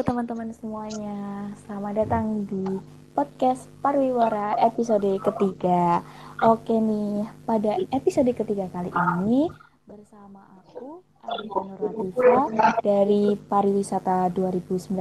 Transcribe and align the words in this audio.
teman-teman 0.00 0.48
semuanya, 0.56 1.52
selamat 1.60 1.92
datang 1.92 2.48
di 2.48 2.64
podcast 3.12 3.68
Parwiwara 3.84 4.56
episode 4.56 5.04
ketiga. 5.20 6.00
Oke 6.40 6.72
nih, 6.72 7.28
pada 7.44 7.76
episode 7.92 8.32
ketiga 8.32 8.64
kali 8.72 8.88
ini 8.88 9.52
bersama 9.84 10.40
aku 10.56 11.04
Arifan 11.20 11.76
Nurlatifa 11.76 12.80
dari 12.80 13.36
Pariwisata 13.36 14.32
2019 14.32 14.96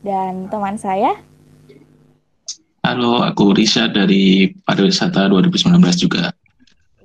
dan 0.00 0.48
teman 0.48 0.80
saya 0.80 1.12
Halo, 2.80 3.20
aku 3.20 3.52
Risha 3.52 3.84
dari 3.92 4.48
Pariwisata 4.64 5.28
2019 5.28 5.76
juga. 6.00 6.32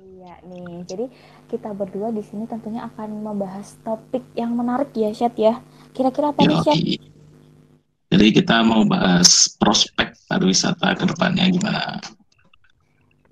Iya 0.00 0.40
nih, 0.48 0.88
jadi 0.88 1.12
kita 1.52 1.76
berdua 1.76 2.08
di 2.08 2.24
sini 2.24 2.48
tentunya 2.48 2.88
akan 2.88 3.20
membahas 3.20 3.76
topik 3.84 4.24
yang 4.32 4.56
menarik 4.56 4.96
ya, 4.96 5.12
Syed 5.12 5.36
ya. 5.36 5.60
Kira-kira 5.92 6.32
apa 6.32 6.40
nih, 6.40 6.64
Syed? 6.64 7.12
Jadi 8.14 8.30
kita 8.30 8.62
mau 8.62 8.86
bahas 8.86 9.50
prospek 9.58 10.14
pariwisata 10.30 10.94
ke 10.94 11.02
depannya 11.02 11.50
gimana? 11.50 11.98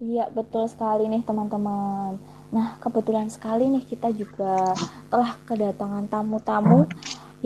Iya, 0.02 0.26
betul 0.34 0.66
sekali 0.66 1.06
nih 1.06 1.22
teman-teman. 1.22 2.18
Nah, 2.50 2.82
kebetulan 2.82 3.30
sekali 3.30 3.70
nih 3.70 3.86
kita 3.86 4.10
juga 4.10 4.74
telah 5.06 5.38
kedatangan 5.46 6.10
tamu-tamu 6.10 6.90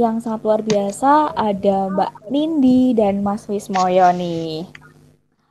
yang 0.00 0.16
sangat 0.16 0.48
luar 0.48 0.64
biasa. 0.64 1.36
Ada 1.36 1.92
Mbak 1.92 2.32
Nindi 2.32 2.96
dan 2.96 3.20
Mas 3.20 3.44
Wismoyo 3.52 4.08
nih. 4.16 4.64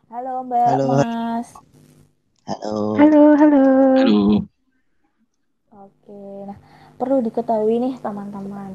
Halo 0.10 0.42
Mbak, 0.42 0.66
Halo. 0.66 0.86
Mas. 0.90 1.54
Halo. 2.50 2.98
Halo, 2.98 3.24
halo. 3.38 3.64
Halo, 3.94 4.22
Oke, 5.70 6.50
nah 6.50 6.58
perlu 6.98 7.22
diketahui 7.22 7.78
nih 7.78 7.94
teman-teman, 8.02 8.74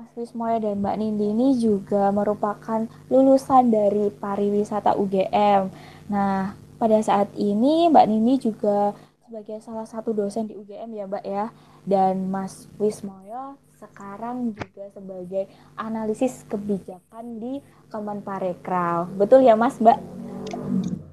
Mas 0.00 0.16
Wismoyo 0.16 0.56
dan 0.64 0.80
Mbak 0.80 0.96
Nindi 0.96 1.28
ini 1.28 1.48
juga 1.60 2.08
merupakan 2.08 2.88
lulusan 3.12 3.68
dari 3.68 4.08
pariwisata 4.08 4.96
UGM. 4.96 5.68
Nah, 6.08 6.56
pada 6.80 6.96
saat 7.04 7.28
ini 7.36 7.92
Mbak 7.92 8.06
Nindi 8.08 8.48
juga 8.48 8.96
sebagai 9.28 9.60
salah 9.60 9.84
satu 9.84 10.16
dosen 10.16 10.48
di 10.48 10.56
UGM 10.56 10.96
ya 10.96 11.04
Mbak 11.04 11.24
ya, 11.28 11.52
dan 11.84 12.32
Mas 12.32 12.64
Wismoyo 12.80 13.60
sekarang 13.76 14.56
juga 14.56 14.88
sebagai 14.96 15.52
analisis 15.76 16.48
kebijakan 16.48 17.36
di 17.36 17.60
Kemenparekraf. 17.92 19.12
Betul 19.20 19.44
ya 19.44 19.52
Mas 19.52 19.76
Mbak? 19.76 20.00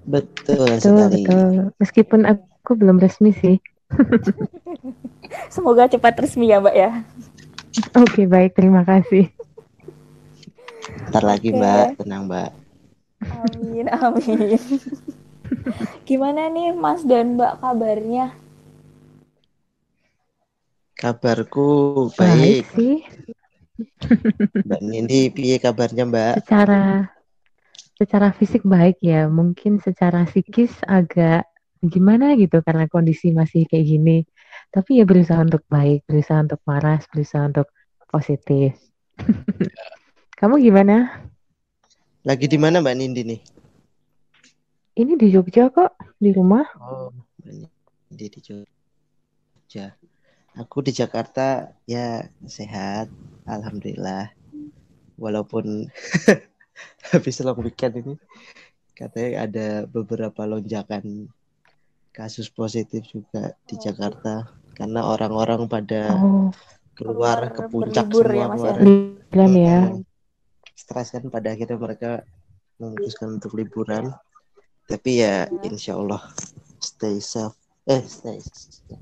Betul, 0.07 0.63
Betul, 0.63 0.79
sekali. 0.79 1.27
betul. 1.27 1.75
Meskipun 1.75 2.21
aku 2.23 2.71
belum 2.79 3.03
resmi 3.03 3.35
sih. 3.35 3.59
Semoga 5.51 5.91
cepat 5.91 6.15
resmi 6.23 6.47
ya 6.47 6.63
Mbak 6.63 6.75
ya. 6.79 7.03
Oke, 7.77 8.25
baik. 8.25 8.57
Terima 8.57 8.81
kasih. 8.81 9.29
Ntar 11.13 11.23
lagi 11.23 11.53
Oke. 11.53 11.57
Mbak, 11.61 11.85
tenang 12.01 12.23
Mbak. 12.25 12.49
Amin, 13.27 13.87
amin. 13.93 14.59
Gimana 16.07 16.49
nih 16.49 16.73
Mas 16.73 17.05
dan 17.05 17.37
Mbak 17.37 17.53
kabarnya? 17.61 18.33
Kabarku 20.97 21.67
Baik 22.17 22.65
baik. 22.65 22.65
sih. 22.73 22.95
Mbak 24.65 24.81
Nindi, 24.81 25.29
piye 25.29 25.61
kabarnya 25.61 26.09
Mbak? 26.09 26.33
Secara 26.41 27.05
secara 27.93 28.27
fisik 28.33 28.65
baik 28.65 28.97
ya. 29.05 29.29
Mungkin 29.29 29.77
secara 29.77 30.25
psikis 30.25 30.73
agak 30.89 31.45
gimana 31.85 32.33
gitu 32.33 32.65
karena 32.65 32.89
kondisi 32.89 33.29
masih 33.29 33.69
kayak 33.69 33.85
gini. 33.85 34.17
Tapi 34.67 34.99
ya 34.99 35.05
berusaha 35.07 35.39
untuk 35.39 35.63
baik, 35.71 36.03
berusaha 36.03 36.43
untuk 36.43 36.61
waras, 36.67 37.07
berusaha 37.07 37.47
untuk 37.47 37.67
positif. 38.11 38.75
Kamu 40.39 40.59
gimana? 40.59 41.23
Lagi 42.27 42.45
di 42.51 42.59
mana 42.59 42.83
Mbak 42.83 42.95
Nindi 42.99 43.21
nih? 43.23 43.41
Ini 44.97 45.13
di 45.15 45.27
Jogja 45.31 45.71
kok, 45.71 45.95
di 46.19 46.35
rumah. 46.35 46.67
Oh, 46.77 47.15
Mbak 47.41 47.53
Nindi 48.11 48.25
di 48.27 48.39
Jogja. 48.43 49.95
Aku 50.57 50.81
di 50.81 50.91
Jakarta 50.91 51.71
ya 51.85 52.25
sehat, 52.43 53.07
alhamdulillah. 53.45 54.33
Walaupun 55.17 55.87
habis 57.13 57.39
long 57.41 57.57
weekend 57.63 58.03
ini 58.03 58.15
katanya 58.97 59.45
ada 59.45 59.67
beberapa 59.85 60.49
lonjakan 60.49 61.29
kasus 62.17 62.49
positif 62.49 63.05
juga 63.05 63.53
di 63.69 63.77
Oh. 63.77 63.81
Jakarta 63.85 64.49
karena 64.73 65.05
orang-orang 65.05 65.69
pada 65.69 66.17
Oh, 66.17 66.49
keluar 66.97 67.53
ke 67.53 67.61
Keluar 67.61 67.69
puncak 67.69 68.07
semua 68.09 68.33
ya, 68.33 68.41
ya? 68.41 68.47
kemarin. 68.49 68.85
liburan 68.89 69.51
ya. 69.53 69.79
Mm-mm. 69.85 70.01
Stres 70.73 71.13
kan 71.13 71.23
pada 71.29 71.53
akhirnya 71.53 71.77
mereka 71.77 72.25
memutuskan 72.77 73.37
untuk 73.37 73.53
liburan. 73.53 74.13
Tapi 74.87 75.21
ya 75.21 75.45
Iya. 75.45 75.61
insya 75.67 75.93
Allah 75.93 76.21
stay 76.79 77.21
safe. 77.21 77.53
Eh 77.85 78.01
stay. 78.03 78.41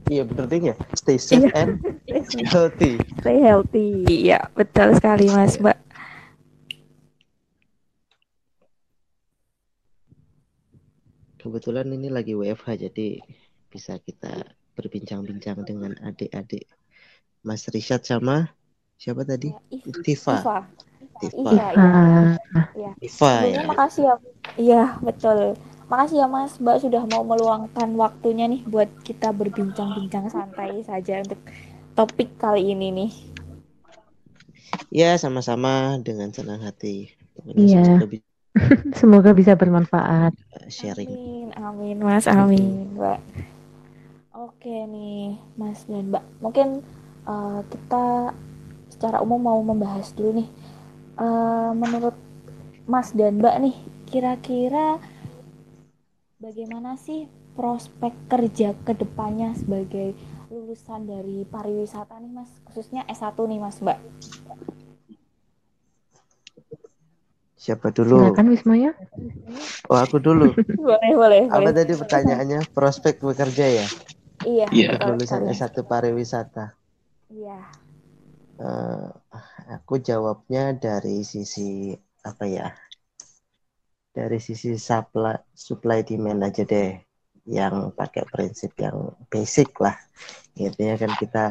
Iya 0.10 0.28
bener 0.28 0.46
ya. 0.52 0.76
Stay 0.94 1.16
safe 1.16 1.46
Iya. 1.46 1.56
and 1.56 1.72
healthy. 2.52 3.00
Stay 3.22 3.38
healthy. 3.40 3.88
Iya, 4.06 4.50
betul 4.52 4.92
sekali 4.98 5.30
Mas, 5.30 5.56
Mbak. 5.56 5.78
Kebetulan 11.46 11.86
ini 11.94 12.10
lagi 12.10 12.34
WFH 12.34 12.90
jadi 12.90 13.22
bisa 13.70 14.02
kita 14.02 14.34
berbincang-bincang 14.74 15.62
dengan 15.62 15.94
adik-adik 16.02 16.66
Mas 17.46 17.70
Rishad 17.70 18.02
sama 18.02 18.50
siapa 18.98 19.22
tadi? 19.22 19.54
Ya, 19.54 19.62
If- 19.70 20.02
Tifa. 20.02 20.42
Iva. 20.42 20.58
Tifa. 21.22 21.38
Iya, 21.46 21.66
iya. 22.74 22.92
Tifa 22.98 23.32
Sebelumnya 23.46 23.62
ya. 23.62 23.70
makasih 23.70 24.04
ya. 24.10 24.16
Iya, 24.58 24.84
betul. 25.06 25.38
Makasih 25.86 26.18
ya 26.18 26.26
Mas, 26.26 26.58
Mbak 26.58 26.78
sudah 26.82 27.04
mau 27.06 27.22
meluangkan 27.22 27.94
waktunya 27.94 28.50
nih 28.50 28.66
buat 28.66 28.90
kita 29.06 29.30
berbincang-bincang 29.30 30.34
santai 30.34 30.82
saja 30.82 31.22
untuk 31.22 31.38
topik 31.94 32.42
kali 32.42 32.74
ini 32.74 32.90
nih. 32.90 33.12
Ya 34.90 35.14
sama-sama 35.22 36.02
dengan 36.02 36.34
senang 36.34 36.66
hati. 36.66 37.14
Iya. 37.54 38.02
bisa 38.02 38.02
semoga 39.00 39.36
bisa 39.36 39.54
bermanfaat. 39.56 40.34
sharing. 40.72 41.10
Amin, 41.12 41.48
amin 41.60 41.98
Mas, 42.00 42.26
amin 42.26 42.96
Mbak. 42.96 43.20
Oke 44.36 44.76
nih 44.88 45.40
Mas 45.56 45.88
dan 45.88 46.12
Mbak, 46.12 46.24
mungkin 46.44 46.68
eh, 47.28 47.60
kita 47.72 48.36
secara 48.92 49.20
umum 49.20 49.40
mau 49.40 49.60
membahas 49.60 50.12
dulu 50.16 50.44
nih. 50.44 50.50
Eh, 51.16 51.72
menurut 51.76 52.16
Mas 52.88 53.12
dan 53.16 53.40
Mbak 53.40 53.56
nih, 53.64 53.76
kira-kira 54.08 55.00
bagaimana 56.40 57.00
sih 57.00 57.28
prospek 57.56 58.12
kerja 58.28 58.76
ke 58.84 58.92
depannya 58.92 59.56
sebagai 59.56 60.12
lulusan 60.52 61.08
dari 61.08 61.48
pariwisata 61.48 62.20
nih 62.20 62.32
Mas, 62.32 62.52
khususnya 62.68 63.08
S1 63.08 63.36
nih 63.48 63.60
Mas 63.60 63.80
Mbak. 63.80 64.00
Siapa 67.66 67.90
dulu? 67.90 68.22
Silakan 68.22 68.48
Wismaya. 68.54 68.92
Oh 69.90 69.98
aku 69.98 70.22
dulu. 70.22 70.54
Boleh, 70.86 71.12
boleh, 71.18 71.44
Apa 71.50 71.66
boleh. 71.66 71.74
tadi 71.74 71.94
pertanyaannya? 71.98 72.60
Prospek 72.78 73.26
bekerja 73.26 73.66
ya? 73.82 73.88
Iya, 74.46 74.70
Iya. 74.70 74.90
betul 74.94 75.18
Lulusan 75.18 75.42
sekali. 75.50 75.58
S1 75.58 75.78
pariwisata. 75.82 76.66
Iya. 77.34 77.58
Eh, 78.62 79.08
aku 79.74 79.98
jawabnya 79.98 80.78
dari 80.78 81.26
sisi 81.26 81.98
apa 82.22 82.46
ya? 82.46 82.70
Dari 84.14 84.38
sisi 84.38 84.78
supply 84.78 85.58
supply 85.58 86.06
demand 86.06 86.46
aja 86.46 86.62
deh. 86.62 87.02
Yang 87.50 87.98
pakai 87.98 88.30
prinsip 88.30 88.78
yang 88.78 89.10
basic 89.26 89.74
lah. 89.82 89.98
Intinya 90.54 91.02
kan 91.02 91.12
kita 91.18 91.44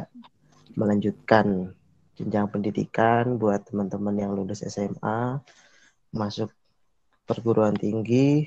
melanjutkan 0.78 1.74
jenjang 2.14 2.46
pendidikan 2.54 3.34
buat 3.42 3.66
teman-teman 3.66 4.14
yang 4.14 4.30
lulus 4.30 4.62
SMA 4.62 5.42
masuk 6.14 6.50
perguruan 7.26 7.74
tinggi 7.74 8.46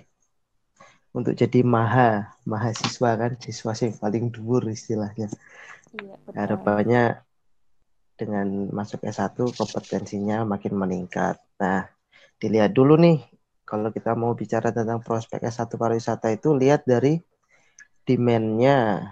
untuk 1.11 1.33
jadi 1.35 1.59
maha 1.65 2.31
mahasiswa 2.47 3.09
kan 3.19 3.31
siswa 3.41 3.73
yang 3.75 3.95
paling 3.99 4.25
dhuwur 4.31 4.63
istilahnya 4.71 5.27
Iya, 5.95 6.15
betul. 6.23 6.35
harapannya 6.35 7.03
dengan 8.17 8.47
masuk 8.73 9.05
S1 9.05 9.37
kompetensinya 9.53 10.41
makin 10.43 10.73
meningkat. 10.73 11.37
Nah, 11.61 11.85
dilihat 12.41 12.73
dulu 12.73 12.97
nih 12.97 13.21
kalau 13.63 13.93
kita 13.93 14.17
mau 14.17 14.33
bicara 14.33 14.73
tentang 14.73 14.99
prospek 15.05 15.47
S1 15.47 15.77
pariwisata 15.77 16.33
itu 16.33 16.53
lihat 16.57 16.83
dari 16.83 17.21
demand-nya 18.07 19.05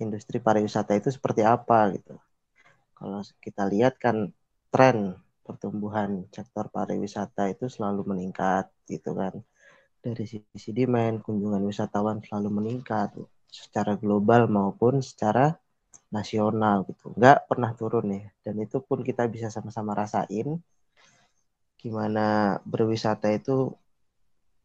industri 0.00 0.40
pariwisata 0.40 0.96
itu 0.96 1.12
seperti 1.12 1.44
apa 1.44 1.92
gitu. 1.96 2.16
Kalau 2.96 3.20
kita 3.40 3.68
lihat 3.68 4.00
kan 4.00 4.32
tren 4.72 5.16
pertumbuhan 5.46 6.26
sektor 6.34 6.66
pariwisata 6.66 7.46
itu 7.54 7.70
selalu 7.70 8.02
meningkat 8.10 8.66
gitu 8.90 9.14
kan. 9.14 9.38
Dari 10.02 10.26
sisi 10.26 10.70
demand, 10.74 11.22
kunjungan 11.22 11.62
wisatawan 11.62 12.18
selalu 12.26 12.50
meningkat 12.50 13.14
secara 13.46 13.94
global 13.94 14.50
maupun 14.50 14.98
secara 15.00 15.54
nasional 16.10 16.82
gitu. 16.90 17.14
Nggak 17.14 17.46
pernah 17.46 17.70
turun 17.78 18.06
ya. 18.10 18.26
Dan 18.42 18.58
itu 18.62 18.82
pun 18.82 19.06
kita 19.06 19.30
bisa 19.30 19.46
sama-sama 19.50 19.94
rasain 19.94 20.58
gimana 21.76 22.58
berwisata 22.66 23.30
itu 23.30 23.70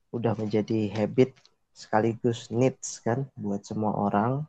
udah 0.09 0.33
menjadi 0.33 0.89
habit 0.89 1.37
sekaligus 1.71 2.49
needs 2.49 2.99
kan 3.03 3.29
buat 3.37 3.61
semua 3.61 3.93
orang. 3.93 4.43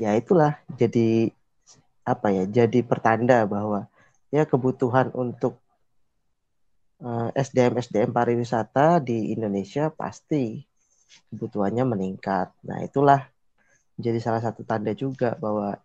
Ya 0.00 0.18
itulah 0.18 0.58
jadi 0.74 1.30
apa 2.02 2.34
ya 2.34 2.44
jadi 2.50 2.82
pertanda 2.82 3.46
bahwa 3.46 3.86
ya 4.32 4.48
kebutuhan 4.48 5.12
untuk 5.12 5.60
eh, 7.04 7.28
SDM 7.36 7.78
SDM 7.78 8.10
pariwisata 8.10 8.98
di 9.04 9.36
Indonesia 9.36 9.92
pasti 9.92 10.64
kebutuhannya 11.28 11.84
meningkat. 11.84 12.56
Nah, 12.64 12.80
itulah 12.80 13.20
jadi 14.00 14.16
salah 14.18 14.40
satu 14.40 14.64
tanda 14.64 14.96
juga 14.96 15.36
bahwa 15.36 15.76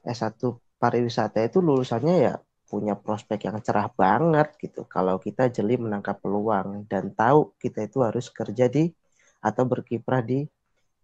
S1 0.00 0.40
pariwisata 0.80 1.44
itu 1.44 1.60
lulusannya 1.60 2.16
ya 2.16 2.34
punya 2.68 2.96
prospek 2.96 3.48
yang 3.48 3.58
cerah 3.64 3.88
banget 3.88 4.52
gitu 4.60 4.84
kalau 4.84 5.16
kita 5.16 5.48
jeli 5.48 5.80
menangkap 5.80 6.20
peluang 6.20 6.84
dan 6.84 7.16
tahu 7.16 7.56
kita 7.56 7.88
itu 7.88 8.04
harus 8.04 8.28
kerja 8.28 8.68
di 8.68 8.92
atau 9.40 9.64
berkiprah 9.64 10.20
di 10.20 10.44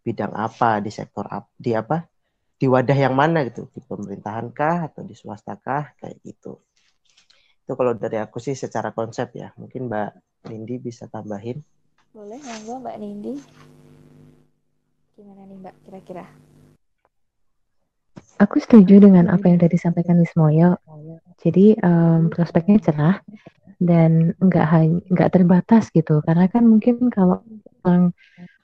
bidang 0.05 0.37
apa 0.37 0.85
di 0.85 0.93
sektor 0.93 1.25
apa 1.25 1.49
di 1.57 1.73
apa 1.73 2.05
di 2.65 2.73
wadah 2.73 2.97
yang 2.97 3.13
mana 3.13 3.45
gitu? 3.45 3.69
Di 3.69 3.85
pemerintahan 3.85 4.49
kah 4.57 4.89
atau 4.89 5.05
di 5.05 5.13
swasta 5.13 5.61
kah 5.61 5.93
kayak 6.01 6.17
gitu. 6.25 6.57
Itu 7.61 7.77
kalau 7.77 7.93
dari 7.93 8.17
aku 8.17 8.41
sih 8.41 8.57
secara 8.57 8.89
konsep 8.97 9.37
ya. 9.37 9.53
Mungkin 9.61 9.93
Mbak 9.93 10.11
Nindi 10.49 10.81
bisa 10.81 11.05
tambahin. 11.13 11.61
Boleh 12.17 12.41
monggo 12.41 12.81
Mbak 12.81 12.97
Nindi. 12.97 13.35
Gimana 15.13 15.45
nih 15.45 15.57
Mbak 15.61 15.75
kira-kira? 15.85 16.25
Aku 18.41 18.57
setuju 18.57 18.97
dengan 18.97 19.29
apa 19.29 19.45
yang 19.45 19.61
tadi 19.61 19.77
disampaikan 19.77 20.17
Wismoyo. 20.17 20.81
Jadi 21.45 21.77
um, 21.85 22.33
prospeknya 22.33 22.81
cerah 22.81 23.17
dan 23.77 24.33
nggak 24.41 24.67
hanya 24.73 25.05
nggak 25.13 25.33
terbatas 25.37 25.93
gitu. 25.93 26.25
Karena 26.25 26.49
kan 26.49 26.65
mungkin 26.65 27.13
kalau 27.13 27.45
orang 27.85 28.17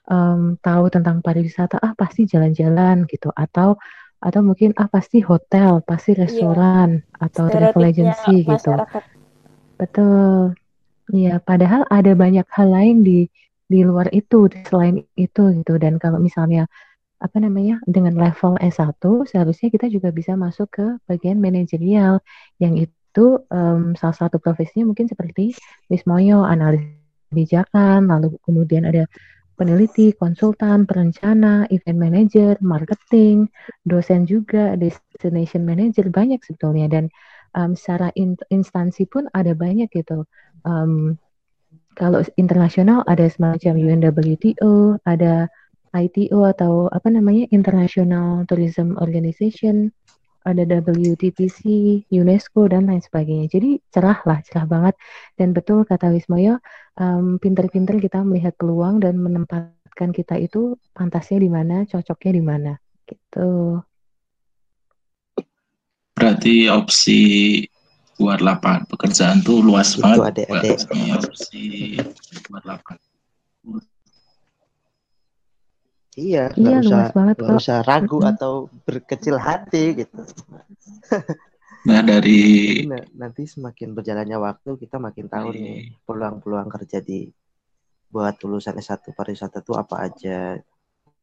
um, 0.09 0.57
tahu 0.63 0.89
tentang 0.89 1.21
pariwisata 1.21 1.77
ah 1.81 1.93
pasti 1.93 2.25
jalan-jalan 2.25 3.05
gitu 3.05 3.29
atau 3.35 3.77
atau 4.21 4.41
mungkin 4.45 4.71
ah 4.77 4.85
pasti 4.85 5.21
hotel, 5.25 5.81
pasti 5.81 6.13
iya. 6.13 6.25
restoran 6.25 7.01
yeah. 7.01 7.25
atau 7.25 7.49
travel 7.49 7.89
agency 7.89 8.45
gitu. 8.45 8.73
Betul. 9.81 10.53
Iya, 11.11 11.41
padahal 11.41 11.89
ada 11.89 12.13
banyak 12.13 12.45
hal 12.53 12.69
lain 12.69 13.01
di 13.01 13.25
di 13.65 13.81
luar 13.81 14.11
itu 14.13 14.51
selain 14.67 15.01
itu 15.15 15.43
gitu 15.55 15.73
dan 15.79 15.95
kalau 15.95 16.19
misalnya 16.19 16.67
apa 17.23 17.37
namanya 17.39 17.79
dengan 17.87 18.17
level 18.19 18.59
S1 18.59 18.99
seharusnya 19.31 19.71
kita 19.71 19.87
juga 19.87 20.11
bisa 20.11 20.35
masuk 20.35 20.67
ke 20.75 20.85
bagian 21.07 21.39
manajerial 21.39 22.19
yang 22.59 22.75
itu 22.75 23.39
um, 23.47 23.95
salah 23.95 24.27
satu 24.27 24.43
profesinya 24.43 24.91
mungkin 24.91 25.07
seperti 25.07 25.55
Wismoyo 25.87 26.43
analis 26.43 26.83
kebijakan 27.31 28.11
lalu 28.11 28.35
kemudian 28.43 28.83
ada 28.83 29.07
peneliti, 29.61 30.09
konsultan, 30.17 30.89
perencana, 30.89 31.69
event 31.69 31.99
manager, 32.01 32.57
marketing, 32.65 33.45
dosen 33.85 34.25
juga, 34.25 34.73
destination 34.73 35.61
manager 35.61 36.09
banyak 36.09 36.41
sebetulnya 36.41 36.89
dan 36.89 37.05
um, 37.53 37.77
secara 37.77 38.09
in, 38.17 38.33
instansi 38.49 39.05
pun 39.05 39.29
ada 39.37 39.53
banyak 39.53 39.85
gitu. 39.93 40.25
Um, 40.65 41.21
kalau 41.93 42.25
internasional 42.41 43.05
ada 43.05 43.29
semacam 43.29 43.77
UNWTO, 43.77 44.97
ada 45.05 45.45
ITO 45.93 46.47
atau 46.47 46.87
apa 46.89 47.13
namanya 47.13 47.45
International 47.53 48.47
Tourism 48.49 48.97
Organization, 48.97 49.93
ada 50.41 50.81
WTPC, 50.81 51.59
UNESCO 52.09 52.65
dan 52.65 52.89
lain 52.89 53.01
sebagainya. 53.01 53.45
Jadi 53.51 53.77
cerah 53.93 54.19
lah, 54.25 54.41
cerah 54.41 54.65
banget. 54.65 54.95
Dan 55.37 55.53
betul 55.53 55.85
kata 55.85 56.09
Wismoyo, 56.09 56.57
um, 56.97 57.37
pinter-pinter 57.37 58.01
kita 58.01 58.25
melihat 58.25 58.57
peluang 58.57 59.01
dan 59.01 59.21
menempatkan 59.21 60.09
kita 60.09 60.41
itu 60.41 60.77
pantasnya 60.97 61.37
di 61.41 61.49
mana, 61.49 61.85
cocoknya 61.85 62.31
di 62.33 62.43
mana, 62.43 62.73
gitu. 63.05 63.81
Berarti 66.17 66.69
opsi 66.69 67.21
buat 68.21 68.41
lapangan 68.41 68.85
pekerjaan 68.85 69.41
tuh 69.41 69.65
luas 69.65 69.97
itu 69.97 70.05
banget. 70.05 70.45
Adek 70.45 70.47
-adek. 70.53 70.77
opsi 71.17 71.65
buat 72.49 72.63
lapangan. 72.65 73.01
Iya, 76.19 76.51
nggak 76.51 76.73
iya, 76.75 76.79
usah 76.83 77.03
nggak 77.15 77.55
usah 77.55 77.77
ragu 77.87 78.19
mm 78.19 78.23
-hmm. 78.23 78.31
atau 78.35 78.53
berkecil 78.83 79.35
hati 79.39 79.83
gitu. 80.03 80.19
Nah 81.81 82.05
dari 82.05 82.85
nah, 82.85 83.01
nanti 83.17 83.49
semakin 83.49 83.97
berjalannya 83.97 84.37
waktu 84.37 84.77
kita 84.77 85.01
makin 85.01 85.25
tahu 85.25 85.49
nih 85.49 85.89
iya. 85.89 85.97
peluang-peluang 86.05 86.69
kerja 86.69 87.01
di 87.01 87.25
buat 88.11 88.37
lulusan 88.43 88.77
S1 88.77 89.09
pariwisata 89.15 89.65
itu 89.65 89.73
apa 89.73 90.05
aja. 90.05 90.61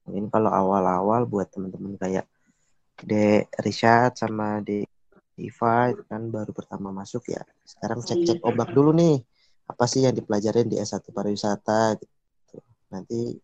Ini 0.08 0.26
kalau 0.32 0.50
awal-awal 0.50 1.31
buat 1.31 1.46
teman-teman 1.52 1.94
kayak 1.94 2.26
De 2.99 3.46
Richard 3.62 4.19
sama 4.19 4.58
De 4.58 4.82
Iva 5.38 5.94
kan 6.11 6.26
baru 6.26 6.50
pertama 6.50 6.91
masuk 6.91 7.31
ya. 7.31 7.44
Sekarang 7.62 8.02
cek-cek 8.02 8.43
ombak 8.43 8.75
dulu 8.75 8.91
nih. 8.96 9.23
Apa 9.70 9.87
sih 9.87 10.02
yang 10.02 10.17
dipelajarin 10.17 10.67
di 10.67 10.81
S1 10.81 11.06
pariwisata 11.14 11.94
gitu. 12.02 12.58
Nanti 12.91 13.37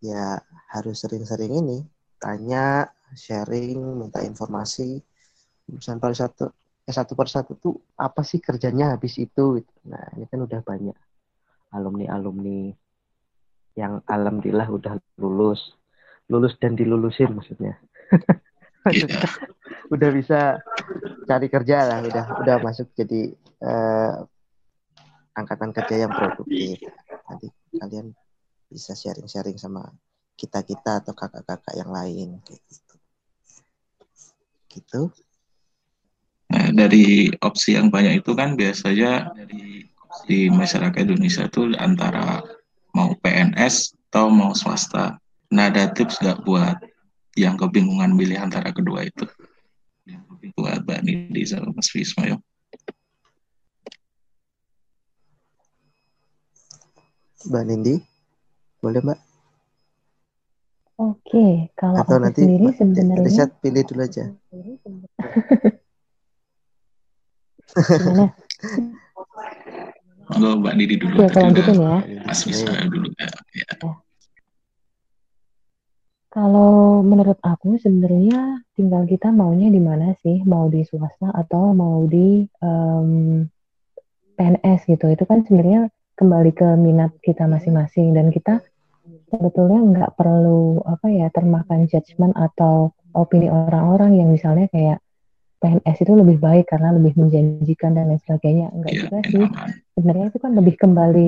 ya 0.00 0.40
harus 0.72 1.00
sering-sering 1.00 1.52
ini 1.52 1.78
tanya, 2.20 2.88
sharing, 3.16 3.80
minta 4.00 4.20
informasi 4.24 5.00
lulusan 5.66 5.98
satu 5.98 6.46
eh 6.86 6.94
satu 6.94 7.18
per 7.18 7.26
satu 7.26 7.58
tuh 7.58 7.74
apa 7.98 8.22
sih 8.22 8.38
kerjanya 8.38 8.94
habis 8.94 9.18
itu 9.18 9.58
gitu. 9.58 9.72
nah 9.90 10.06
ini 10.14 10.30
kan 10.30 10.38
udah 10.38 10.62
banyak 10.62 10.94
alumni 11.74 12.06
alumni 12.14 12.70
yang 13.74 13.98
alhamdulillah 14.06 14.70
udah 14.70 14.94
lulus 15.18 15.74
lulus 16.30 16.54
dan 16.62 16.78
dilulusin 16.78 17.34
maksudnya 17.34 17.74
yeah. 18.94 19.26
udah 19.90 20.10
bisa 20.14 20.62
cari 21.26 21.50
kerja 21.50 21.90
lah 21.90 21.98
udah 22.06 22.24
udah 22.46 22.56
masuk 22.62 22.86
jadi 22.94 23.34
uh, 23.66 24.22
angkatan 25.34 25.74
kerja 25.74 26.06
yang 26.06 26.12
produktif 26.14 26.86
nanti 27.26 27.50
kalian 27.82 28.14
bisa 28.70 28.92
sharing-sharing 28.92 29.56
sama 29.56 29.86
kita 30.36 30.60
kita 30.66 31.00
atau 31.00 31.16
kakak-kakak 31.16 31.74
yang 31.78 31.90
lain 31.90 32.40
gitu 32.44 32.94
gitu 34.70 35.02
Nah, 36.46 36.70
dari 36.70 37.26
opsi 37.42 37.74
yang 37.74 37.90
banyak 37.90 38.22
itu 38.22 38.30
kan 38.38 38.54
biasanya 38.54 39.34
dari 39.34 39.82
di 40.30 40.46
masyarakat 40.46 41.02
Indonesia 41.02 41.50
itu 41.50 41.74
antara 41.74 42.38
mau 42.94 43.12
PNS 43.18 43.98
atau 44.08 44.30
mau 44.30 44.54
swasta. 44.54 45.18
Nah, 45.50 45.66
ada 45.66 45.90
tips 45.90 46.22
nggak 46.22 46.46
buat 46.46 46.78
yang 47.34 47.58
kebingungan 47.58 48.14
milih 48.14 48.38
antara 48.38 48.70
kedua 48.70 49.10
itu? 49.10 49.26
Buat 50.54 50.86
Mbak 50.86 51.00
Nidi 51.02 51.42
sama 51.50 51.74
Mas 51.74 51.90
Wisma, 51.90 52.38
Mbak 57.46 57.64
Nindi, 57.68 57.94
boleh 58.86 59.02
Mbak? 59.02 59.18
Oke, 60.96 61.68
kalau 61.74 61.98
Atau 62.00 62.22
nanti 62.22 62.46
sendiri 62.46 62.72
sebenarnya... 62.72 63.26
Riset 63.26 63.50
pilih 63.60 63.82
dulu 63.84 64.00
aja. 64.06 64.24
Gimana? 67.74 68.32
Mbak 70.56 70.74
Didi 70.78 70.96
dulu. 70.96 71.14
Ya, 71.20 71.28
kalau 71.28 71.50
gitu 71.52 71.72
ya. 71.76 72.22
Mas 72.24 72.40
Wisma 72.46 72.72
dulu 72.88 73.10
ya. 73.18 73.28
ya. 73.58 73.66
Kalau 76.32 77.00
menurut 77.00 77.40
aku 77.40 77.80
sebenarnya 77.80 78.60
tinggal 78.76 79.08
kita 79.08 79.32
maunya 79.32 79.72
di 79.72 79.80
mana 79.80 80.12
sih, 80.20 80.44
mau 80.44 80.68
di 80.68 80.84
swasta 80.84 81.32
atau 81.32 81.72
mau 81.72 82.04
di 82.04 82.44
um, 82.60 83.40
PNS 84.36 84.84
gitu. 84.84 85.08
Itu 85.08 85.24
kan 85.24 85.48
sebenarnya 85.48 85.88
kembali 86.16 86.52
ke 86.52 86.68
minat 86.76 87.16
kita 87.24 87.48
masing-masing 87.48 88.12
dan 88.12 88.28
kita 88.28 88.60
sebetulnya 89.30 89.80
nggak 89.82 90.10
perlu 90.14 90.80
apa 90.86 91.06
ya 91.10 91.26
termakan 91.34 91.90
judgement 91.90 92.34
atau 92.36 92.94
opini 93.16 93.48
orang-orang 93.50 94.20
yang 94.20 94.28
misalnya 94.30 94.70
kayak 94.70 95.02
PNS 95.56 96.04
itu 96.04 96.12
lebih 96.12 96.36
baik 96.36 96.68
karena 96.68 96.92
lebih 96.92 97.16
menjanjikan 97.16 97.96
dan 97.96 98.12
lain 98.12 98.20
sebagainya. 98.20 98.68
Enggak 98.76 98.92
yeah, 98.92 99.00
juga 99.02 99.18
sih. 99.24 99.46
Sebenarnya 99.96 100.26
itu 100.28 100.38
kan 100.38 100.52
lebih 100.52 100.74
kembali 100.76 101.26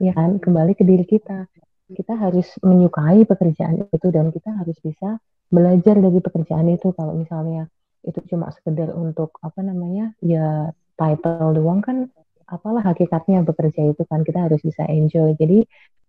ya 0.00 0.12
kan, 0.16 0.40
kembali 0.40 0.72
ke 0.72 0.82
diri 0.88 1.04
kita. 1.04 1.44
Kita 1.88 2.14
harus 2.16 2.48
menyukai 2.64 3.28
pekerjaan 3.28 3.88
itu 3.92 4.08
dan 4.08 4.32
kita 4.32 4.56
harus 4.56 4.76
bisa 4.80 5.20
belajar 5.52 6.00
dari 6.00 6.18
pekerjaan 6.20 6.68
itu. 6.72 6.96
Kalau 6.96 7.12
misalnya 7.12 7.68
itu 8.02 8.18
cuma 8.32 8.48
sekedar 8.56 8.96
untuk 8.96 9.36
apa 9.44 9.60
namanya? 9.60 10.16
ya 10.24 10.72
title 10.98 11.54
doang 11.54 11.84
kan 11.84 12.10
apalah 12.48 12.80
hakikatnya 12.82 13.44
bekerja 13.44 13.92
itu 13.92 14.02
kan 14.08 14.24
kita 14.24 14.48
harus 14.48 14.64
bisa 14.64 14.88
enjoy. 14.88 15.36
Jadi 15.36 15.68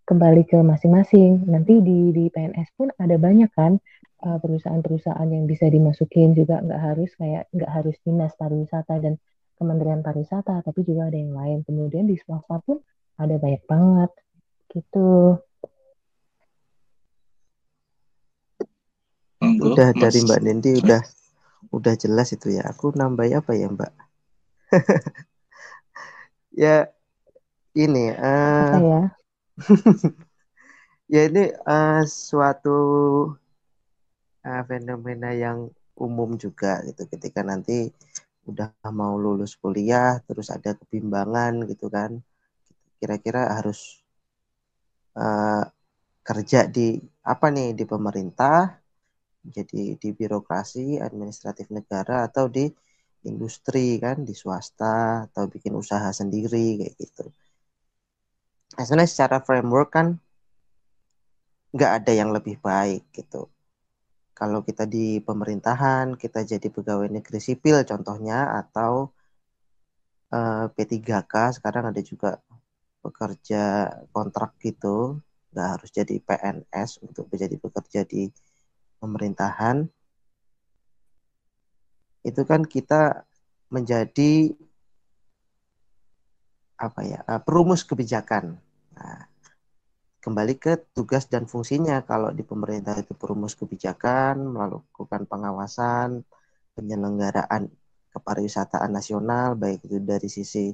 kembali 0.10 0.50
ke 0.50 0.58
masing-masing. 0.58 1.46
Nanti 1.46 1.78
di 1.86 2.10
di 2.10 2.26
PNS 2.34 2.74
pun 2.74 2.90
ada 2.98 3.14
banyak 3.22 3.54
kan 3.54 3.78
uh, 4.26 4.42
perusahaan-perusahaan 4.42 5.30
yang 5.30 5.46
bisa 5.46 5.70
dimasukin 5.70 6.34
juga 6.34 6.58
nggak 6.66 6.82
harus 6.82 7.14
kayak 7.14 7.46
nggak 7.54 7.70
harus 7.70 7.94
dinas 8.02 8.34
pariwisata 8.34 8.98
dan 8.98 9.22
Kementerian 9.60 10.00
Pariwisata, 10.00 10.64
tapi 10.64 10.88
juga 10.88 11.12
ada 11.12 11.20
yang 11.20 11.36
lain. 11.36 11.68
Kemudian 11.68 12.08
di 12.08 12.16
swasta 12.16 12.64
pun 12.64 12.80
ada 13.20 13.36
banyak 13.36 13.60
banget 13.68 14.12
gitu. 14.72 15.36
Udah 19.44 19.92
dari 19.92 20.20
Mbak 20.24 20.42
Nendi 20.48 20.72
udah 20.80 21.04
udah 21.76 21.94
jelas 22.00 22.32
itu 22.32 22.56
ya. 22.56 22.64
Aku 22.72 22.96
nambah 22.96 23.28
apa 23.36 23.52
ya 23.52 23.68
Mbak? 23.68 23.92
ya 26.64 26.76
ini 27.76 28.16
uh, 28.16 28.64
apa 28.64 28.80
ya? 28.80 29.19
ya 31.14 31.22
ini 31.28 31.52
uh, 31.68 32.04
suatu 32.08 32.78
uh, 34.46 34.64
fenomena 34.70 35.36
yang 35.36 35.68
umum 36.00 36.40
juga 36.40 36.80
gitu 36.88 37.04
ketika 37.12 37.44
nanti 37.44 37.92
udah 38.48 38.72
mau 38.96 39.20
lulus 39.20 39.54
kuliah 39.60 40.24
terus 40.26 40.50
ada 40.50 40.74
kebimbangan 40.74 41.68
gitu 41.68 41.92
kan 41.92 42.18
kira-kira 42.98 43.52
harus 43.60 44.00
uh, 45.20 45.64
kerja 46.24 46.66
di 46.68 47.00
apa 47.26 47.52
nih 47.52 47.76
di 47.76 47.84
pemerintah 47.84 48.80
jadi 49.44 49.96
di 49.96 50.10
birokrasi 50.12 51.00
administratif 51.00 51.72
negara 51.72 52.28
atau 52.28 52.52
di 52.52 52.68
industri 53.28 54.00
kan 54.00 54.24
di 54.24 54.32
swasta 54.36 55.28
atau 55.28 55.48
bikin 55.52 55.76
usaha 55.76 56.08
sendiri 56.12 56.80
kayak 56.80 56.96
gitu. 56.96 57.26
Sebenarnya 58.78 59.10
secara 59.10 59.38
framework 59.42 59.90
kan 59.94 60.08
nggak 61.74 61.92
ada 62.02 62.12
yang 62.14 62.30
lebih 62.34 62.58
baik 62.62 63.10
gitu. 63.14 63.50
Kalau 64.34 64.64
kita 64.64 64.88
di 64.88 65.20
pemerintahan, 65.20 66.16
kita 66.16 66.48
jadi 66.48 66.68
pegawai 66.72 67.12
negeri 67.12 67.40
sipil 67.44 67.84
contohnya 67.84 68.56
atau 68.62 69.12
eh, 70.34 70.66
P3K 70.74 71.34
sekarang 71.60 71.92
ada 71.92 72.02
juga 72.02 72.40
pekerja 73.04 73.90
kontrak 74.14 74.56
gitu, 74.62 75.20
nggak 75.52 75.68
harus 75.74 75.90
jadi 75.92 76.16
PNS 76.22 77.04
untuk 77.06 77.26
menjadi 77.32 77.56
pekerja 77.58 78.02
di 78.06 78.30
pemerintahan 79.00 79.88
itu 82.24 82.42
kan 82.44 82.68
kita 82.68 83.24
menjadi 83.72 84.52
apa 86.80 87.02
ya 87.04 87.20
eh, 87.28 87.42
perumus 87.44 87.82
kebijakan. 87.90 88.56
Nah, 88.96 89.22
kembali 90.24 90.54
ke 90.64 90.74
tugas 90.96 91.28
dan 91.32 91.44
fungsinya 91.52 92.04
kalau 92.04 92.30
di 92.36 92.44
pemerintah 92.44 92.96
itu 93.00 93.14
perumus 93.16 93.54
kebijakan 93.60 94.36
melakukan 94.56 95.24
pengawasan 95.32 96.10
penyelenggaraan 96.76 97.72
kepariwisataan 98.14 98.92
nasional 98.92 99.56
baik 99.56 99.80
itu 99.88 99.98
dari 100.04 100.28
sisi 100.28 100.66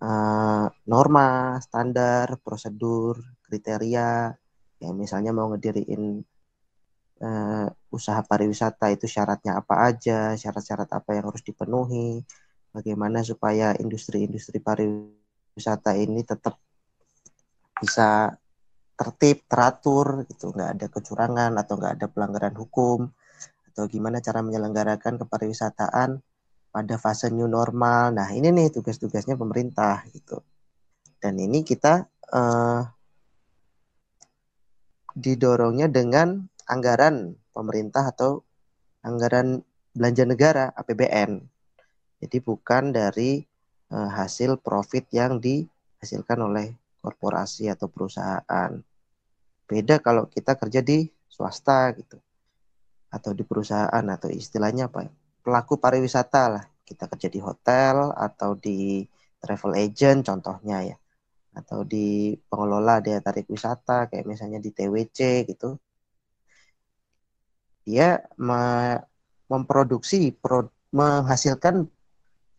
uh, 0.00 0.66
norma 0.88 1.58
standar 1.60 2.40
prosedur 2.40 3.20
kriteria 3.44 4.32
ya 4.80 4.90
misalnya 4.94 5.30
mau 5.36 5.50
ngediriin 5.52 6.22
uh, 7.22 7.66
usaha 7.96 8.20
pariwisata 8.22 8.86
itu 8.94 9.06
syaratnya 9.10 9.58
apa 9.60 9.74
aja, 9.90 10.34
syarat-syarat 10.38 10.88
apa 10.98 11.10
yang 11.16 11.24
harus 11.30 11.42
dipenuhi, 11.42 12.22
bagaimana 12.78 13.26
supaya 13.26 13.74
industri-industri 13.74 14.62
pariwisata 14.62 15.98
ini 15.98 16.22
tetap 16.22 16.62
bisa 17.82 18.38
tertib, 18.94 19.46
teratur, 19.50 20.26
gitu, 20.30 20.54
nggak 20.54 20.70
ada 20.78 20.86
kecurangan 20.90 21.52
atau 21.58 21.74
nggak 21.78 21.92
ada 21.98 22.06
pelanggaran 22.10 22.54
hukum, 22.54 23.10
atau 23.70 23.84
gimana 23.86 24.18
cara 24.18 24.42
menyelenggarakan 24.42 25.22
kepariwisataan 25.22 26.18
pada 26.74 26.94
fase 26.98 27.30
new 27.30 27.46
normal. 27.46 28.14
Nah 28.14 28.26
ini 28.34 28.50
nih 28.50 28.74
tugas-tugasnya 28.74 29.38
pemerintah 29.38 30.02
gitu. 30.10 30.42
Dan 31.18 31.38
ini 31.38 31.62
kita 31.62 32.06
uh, 32.34 32.82
didorongnya 35.14 35.90
dengan 35.90 36.46
anggaran 36.66 37.34
pemerintah 37.54 38.10
atau 38.10 38.42
anggaran 39.02 39.62
belanja 39.94 40.24
negara 40.26 40.64
APBN. 40.74 41.57
Jadi 42.18 42.38
bukan 42.42 42.90
dari 42.90 43.42
uh, 43.94 44.10
hasil 44.10 44.58
profit 44.58 45.06
yang 45.14 45.38
dihasilkan 45.38 46.38
oleh 46.42 46.74
korporasi 46.98 47.70
atau 47.70 47.86
perusahaan. 47.86 48.72
Beda 49.68 50.02
kalau 50.02 50.26
kita 50.26 50.58
kerja 50.58 50.82
di 50.82 51.06
swasta 51.30 51.94
gitu. 51.94 52.18
Atau 53.08 53.32
di 53.32 53.46
perusahaan 53.46 54.04
atau 54.04 54.28
istilahnya 54.28 54.90
apa? 54.90 55.08
Pelaku 55.40 55.78
pariwisata 55.78 56.44
lah. 56.50 56.64
Kita 56.82 57.06
kerja 57.06 57.28
di 57.28 57.40
hotel 57.40 58.12
atau 58.16 58.56
di 58.56 59.04
travel 59.38 59.78
agent 59.78 60.26
contohnya 60.26 60.82
ya. 60.82 60.96
Atau 61.54 61.86
di 61.86 62.34
pengelola 62.50 62.98
daya 62.98 63.22
tarik 63.22 63.46
wisata 63.48 64.10
kayak 64.10 64.26
misalnya 64.26 64.58
di 64.58 64.70
TWC 64.74 65.48
gitu 65.48 65.78
dia 67.88 68.20
me 68.36 68.60
memproduksi 69.48 70.28
pro 70.36 70.68
menghasilkan 70.92 71.88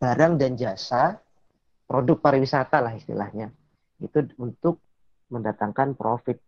barang 0.00 0.40
dan 0.40 0.56
jasa 0.56 1.20
produk 1.84 2.16
pariwisata 2.16 2.80
lah 2.80 2.96
istilahnya 2.96 3.52
itu 4.00 4.24
untuk 4.40 4.80
mendatangkan 5.28 5.92
profit. 5.94 6.40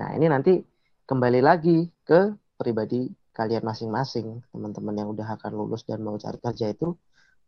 Nah 0.00 0.16
ini 0.16 0.26
nanti 0.32 0.56
kembali 1.04 1.44
lagi 1.44 1.84
ke 2.02 2.32
pribadi 2.56 3.06
kalian 3.36 3.62
masing-masing 3.62 4.40
teman-teman 4.50 4.96
yang 4.96 5.08
udah 5.12 5.36
akan 5.36 5.52
lulus 5.54 5.84
dan 5.84 6.00
mau 6.00 6.16
cari 6.16 6.40
kerja 6.40 6.72
itu 6.72 6.96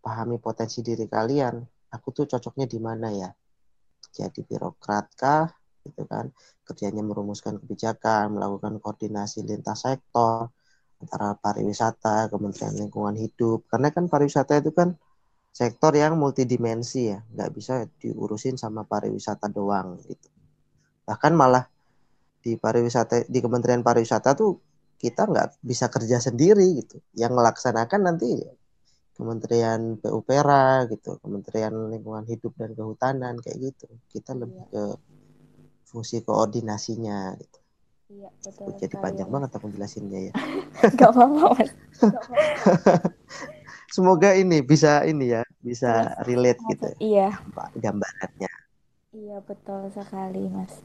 pahami 0.04 0.37
potensi 0.37 0.85
diri 0.85 1.09
kalian. 1.09 1.59
Aku 1.90 2.14
tuh 2.14 2.28
cocoknya 2.28 2.71
di 2.71 2.78
mana 2.78 3.09
ya? 3.11 3.30
Jadi 4.14 4.47
birokrat 4.47 5.11
kah? 5.16 5.49
gitu 5.85 6.04
kan 6.04 6.28
kerjanya 6.69 7.00
merumuskan 7.00 7.57
kebijakan 7.57 8.37
melakukan 8.37 8.76
koordinasi 8.78 9.42
lintas 9.49 9.88
sektor 9.88 10.52
antara 11.00 11.33
pariwisata 11.37 12.28
Kementerian 12.28 12.76
Lingkungan 12.76 13.16
Hidup. 13.16 13.64
Karena 13.66 13.88
kan 13.90 14.07
pariwisata 14.07 14.61
itu 14.61 14.71
kan 14.76 14.95
sektor 15.50 15.97
yang 15.97 16.21
multidimensi 16.21 17.11
ya. 17.11 17.19
Nggak 17.33 17.50
bisa 17.57 17.75
diurusin 17.99 18.61
sama 18.61 18.85
pariwisata 18.85 19.49
doang 19.49 19.99
gitu. 20.04 20.28
Bahkan 21.09 21.33
malah 21.35 21.64
di 22.40 22.57
pariwisata 22.57 23.28
di 23.28 23.38
Kementerian 23.40 23.85
Pariwisata 23.85 24.33
tuh 24.33 24.57
kita 25.00 25.28
nggak 25.28 25.64
bisa 25.64 25.88
kerja 25.88 26.21
sendiri 26.21 26.85
gitu. 26.85 27.00
Yang 27.16 27.33
melaksanakan 27.37 28.00
nanti 28.04 28.40
Kementerian 29.16 30.00
PUPera 30.00 30.88
gitu. 30.88 31.21
Kementerian 31.21 31.73
Lingkungan 31.92 32.25
Hidup 32.25 32.57
dan 32.57 32.73
Kehutanan 32.73 33.37
kayak 33.40 33.59
gitu. 33.73 33.88
Kita 34.09 34.33
lebih 34.33 34.64
iya. 34.69 34.73
ke 34.73 34.85
fungsi 35.88 36.25
koordinasinya 36.25 37.37
gitu. 37.37 37.59
Iya, 38.10 38.30
betul. 38.42 38.66
Jadi 38.74 38.94
panjang 38.98 39.28
banget 39.30 39.50
aku 39.54 39.70
jelasinnya 39.70 40.20
ya. 40.30 40.32
Gak 40.98 41.14
apa-apa, 41.14 41.62
Semoga 43.94 44.34
ini 44.34 44.62
bisa 44.62 45.06
ini 45.06 45.34
ya, 45.34 45.42
bisa 45.62 46.10
iya. 46.10 46.22
relate 46.26 46.60
gitu. 46.74 46.88
Ya, 46.98 46.98
iya. 46.98 47.28
Gambarannya. 47.78 48.50
Iya, 49.14 49.36
betul 49.46 49.90
sekali, 49.94 50.42
Mas. 50.50 50.82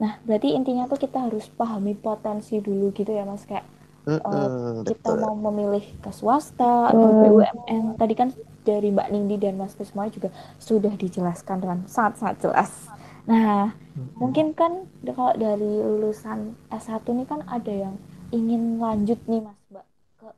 Nah, 0.00 0.16
berarti 0.24 0.56
intinya 0.56 0.88
tuh 0.88 1.00
kita 1.00 1.28
harus 1.28 1.48
pahami 1.52 1.92
potensi 1.92 2.60
dulu 2.60 2.92
gitu 2.96 3.12
ya, 3.12 3.28
Mas, 3.28 3.44
kayak 3.44 3.68
Mm 4.02 4.18
-hmm, 4.18 4.34
uh, 4.34 4.82
kita 4.82 5.14
betul. 5.14 5.22
mau 5.22 5.34
memilih 5.54 5.86
ke 6.02 6.10
swasta 6.10 6.90
atau 6.90 7.06
BUMN 7.22 7.94
tadi 7.94 8.18
kan 8.18 8.34
dari 8.66 8.90
Mbak 8.90 9.08
Nindi 9.14 9.38
dan 9.38 9.54
Mas 9.54 9.78
Kusma 9.78 10.10
juga 10.10 10.34
sudah 10.58 10.90
dijelaskan 10.98 11.62
dengan 11.62 11.78
sangat-sangat 11.86 12.42
jelas 12.42 12.90
Nah, 13.22 13.70
hmm. 13.94 14.18
mungkin 14.18 14.50
kan 14.50 14.90
kalau 15.14 15.34
dari 15.38 15.78
lulusan 15.78 16.58
S1 16.74 17.06
ini 17.14 17.22
kan 17.22 17.46
ada 17.46 17.70
yang 17.70 17.94
ingin 18.34 18.82
lanjut 18.82 19.18
nih 19.30 19.46
Mas 19.46 19.60
Mbak 19.70 19.86
ke 20.18 20.28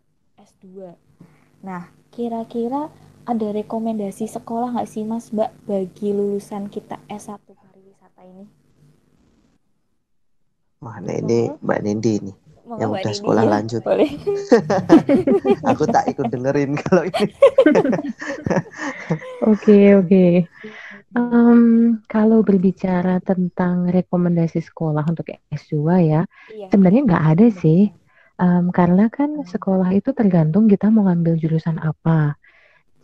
S2. 0.45 0.93
Nah, 1.65 1.89
kira-kira 2.13 2.93
ada 3.25 3.47
rekomendasi 3.57 4.29
sekolah 4.29 4.77
nggak 4.77 4.91
sih 4.91 5.01
Mas 5.09 5.33
Mbak 5.33 5.51
bagi 5.65 6.13
lulusan 6.13 6.69
kita 6.69 7.01
S1 7.09 7.41
pariwisata 7.41 8.21
ini? 8.29 8.45
Mana 10.85 11.17
ini 11.17 11.49
Mbak 11.65 11.81
Nindi 11.81 12.15
nih 12.21 12.37
Mau 12.65 12.81
yang 12.81 12.91
udah 12.93 13.13
sekolah 13.17 13.45
ya? 13.45 13.51
lanjut. 13.57 13.83
Aku 15.73 15.85
tak 15.89 16.05
ikut 16.13 16.29
dengerin 16.29 16.77
kalau 16.77 17.05
ini. 17.09 17.33
Oke, 19.45 19.97
oke. 20.01 20.25
Um, 21.15 22.03
kalau 22.11 22.43
berbicara 22.43 23.23
tentang 23.23 23.87
rekomendasi 23.87 24.59
sekolah 24.59 25.07
untuk 25.07 25.31
S2 25.47 25.75
ya, 26.03 26.27
iya. 26.51 26.67
sebenarnya 26.75 27.07
nggak 27.07 27.25
ada 27.39 27.47
sih. 27.55 27.95
Um, 28.35 28.75
karena 28.75 29.07
kan 29.15 29.47
sekolah 29.47 29.95
itu 29.95 30.11
tergantung 30.11 30.67
kita 30.67 30.91
mau 30.91 31.07
ngambil 31.07 31.39
jurusan 31.39 31.79
apa. 31.79 32.35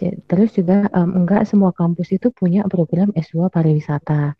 Terus 0.00 0.50
juga 0.58 0.90
um, 0.90 1.22
enggak 1.22 1.46
semua 1.46 1.70
kampus 1.70 2.10
itu 2.10 2.34
punya 2.34 2.66
program 2.66 3.14
S2 3.14 3.46
pariwisata. 3.46 4.34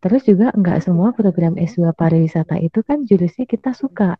Terus 0.00 0.24
juga 0.24 0.48
enggak 0.56 0.80
semua 0.80 1.12
program 1.12 1.60
S2 1.60 1.92
pariwisata 1.92 2.56
itu 2.64 2.80
kan 2.80 3.04
jurusnya 3.04 3.44
kita 3.44 3.76
suka. 3.76 4.16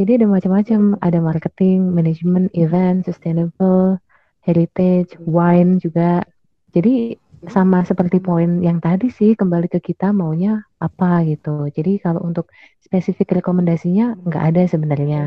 Jadi 0.00 0.22
ada 0.22 0.26
macam-macam, 0.30 0.96
ada 1.02 1.18
marketing, 1.20 1.92
manajemen, 1.92 2.48
event, 2.54 3.04
sustainable, 3.04 3.98
heritage, 4.46 5.12
wine 5.26 5.76
juga. 5.82 6.22
Jadi 6.70 7.18
sama 7.46 7.86
seperti 7.86 8.18
poin 8.18 8.58
yang 8.58 8.82
tadi 8.82 9.14
sih 9.14 9.38
kembali 9.38 9.70
ke 9.70 9.78
kita 9.78 10.10
maunya 10.10 10.66
apa 10.82 11.22
gitu. 11.22 11.70
Jadi 11.70 12.02
kalau 12.02 12.26
untuk 12.26 12.50
spesifik 12.82 13.38
rekomendasinya 13.38 14.18
nggak 14.26 14.44
ada 14.54 14.62
sebenarnya. 14.66 15.22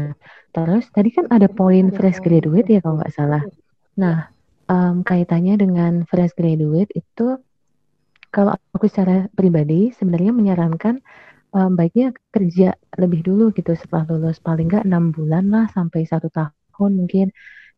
Terus 0.52 0.92
tadi 0.92 1.10
kan 1.16 1.32
ada 1.32 1.48
poin 1.48 1.88
fresh 1.96 2.20
graduate 2.20 2.68
ya 2.68 2.80
kalau 2.84 3.00
nggak 3.00 3.16
salah. 3.16 3.44
Nah 3.96 4.28
um, 4.68 5.08
kaitannya 5.08 5.56
dengan 5.56 6.04
fresh 6.04 6.36
graduate 6.36 6.92
itu 6.92 7.40
kalau 8.32 8.56
aku 8.76 8.88
secara 8.92 9.32
pribadi 9.32 9.92
sebenarnya 9.96 10.32
menyarankan 10.36 11.00
um, 11.56 11.76
baiknya 11.76 12.16
kerja 12.32 12.76
lebih 12.96 13.24
dulu 13.28 13.52
gitu 13.56 13.76
setelah 13.76 14.08
lulus 14.12 14.40
paling 14.40 14.72
nggak 14.72 14.88
enam 14.88 15.12
bulan 15.12 15.52
lah 15.52 15.66
sampai 15.72 16.08
satu 16.08 16.32
tahun 16.32 16.92
mungkin 16.96 17.32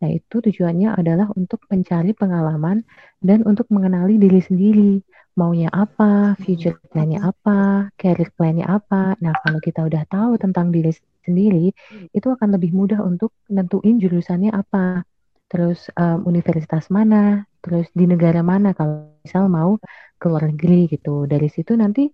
Nah, 0.04 0.12
itu 0.12 0.44
tujuannya 0.44 1.00
adalah 1.00 1.32
untuk 1.40 1.64
mencari 1.72 2.12
pengalaman 2.12 2.84
dan 3.24 3.48
untuk 3.48 3.72
mengenali 3.72 4.20
diri 4.20 4.44
sendiri. 4.44 5.00
Maunya 5.40 5.72
apa, 5.72 6.36
future 6.44 6.76
plan-nya 6.92 7.24
apa, 7.24 7.88
career 7.96 8.30
plan-nya 8.36 8.68
apa. 8.68 9.16
Nah, 9.24 9.32
kalau 9.40 9.64
kita 9.64 9.88
udah 9.88 10.04
tahu 10.12 10.36
tentang 10.36 10.76
diri 10.76 10.92
sendiri, 11.24 11.72
itu 12.12 12.28
akan 12.28 12.60
lebih 12.60 12.76
mudah 12.76 13.00
untuk 13.00 13.32
nentuin 13.48 13.96
jurusannya 13.96 14.52
apa. 14.52 15.08
Terus 15.48 15.88
um, 15.96 16.28
universitas 16.28 16.92
mana, 16.92 17.48
terus 17.64 17.88
di 17.96 18.04
negara 18.04 18.44
mana 18.44 18.76
kalau 18.76 19.08
misal 19.24 19.48
mau 19.48 19.80
ke 20.20 20.26
luar 20.28 20.52
negeri 20.52 20.92
gitu. 20.92 21.26
Dari 21.26 21.48
situ 21.48 21.80
nanti 21.80 22.12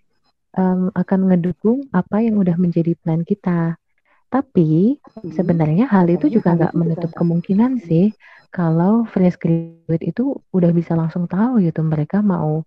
um, 0.55 0.93
akan 0.93 1.19
ngedukung 1.33 1.89
apa 1.89 2.21
yang 2.21 2.37
udah 2.37 2.53
menjadi 2.55 2.93
plan 3.01 3.25
kita. 3.25 3.81
Tapi 4.29 5.01
sebenarnya 5.33 5.89
hal 5.89 6.05
itu 6.05 6.29
juga 6.29 6.53
nggak 6.53 6.77
menutup 6.77 7.11
kemungkinan 7.17 7.81
sih 7.81 8.13
kalau 8.53 9.05
fresh 9.09 9.41
graduate 9.41 10.05
itu 10.05 10.37
udah 10.53 10.69
bisa 10.73 10.93
langsung 10.93 11.25
tahu 11.25 11.61
gitu 11.65 11.81
mereka 11.81 12.21
mau 12.21 12.61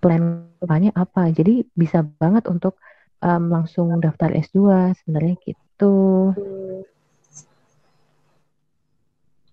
plan 0.00 0.48
depannya 0.60 0.92
apa. 0.96 1.28
Jadi 1.28 1.64
bisa 1.76 2.00
banget 2.00 2.48
untuk 2.48 2.80
um, 3.20 3.52
langsung 3.52 3.92
daftar 4.00 4.32
S2 4.32 4.92
sebenarnya 5.00 5.36
gitu. 5.44 5.96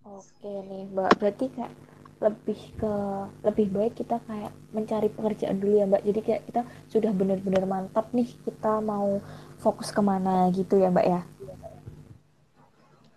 Oke 0.07 0.51
nih, 0.67 0.87
Mbak. 0.91 1.11
Berarti 1.19 1.45
kayak 1.55 1.73
lebih 2.21 2.59
ke 2.77 2.93
lebih 3.41 3.67
baik 3.73 3.93
kita 3.97 4.21
kayak 4.29 4.53
mencari 4.71 5.09
pekerjaan 5.09 5.57
dulu 5.57 5.73
ya 5.81 5.85
Mbak. 5.89 6.03
Jadi 6.05 6.19
kayak 6.21 6.41
kita 6.51 6.61
sudah 6.91 7.11
benar-benar 7.15 7.65
mantap 7.65 8.13
nih 8.13 8.29
kita 8.45 8.77
mau 8.83 9.17
fokus 9.57 9.89
ke 9.89 10.01
mana 10.05 10.51
gitu 10.53 10.77
ya 10.77 10.93
Mbak 10.93 11.07
ya. 11.07 11.21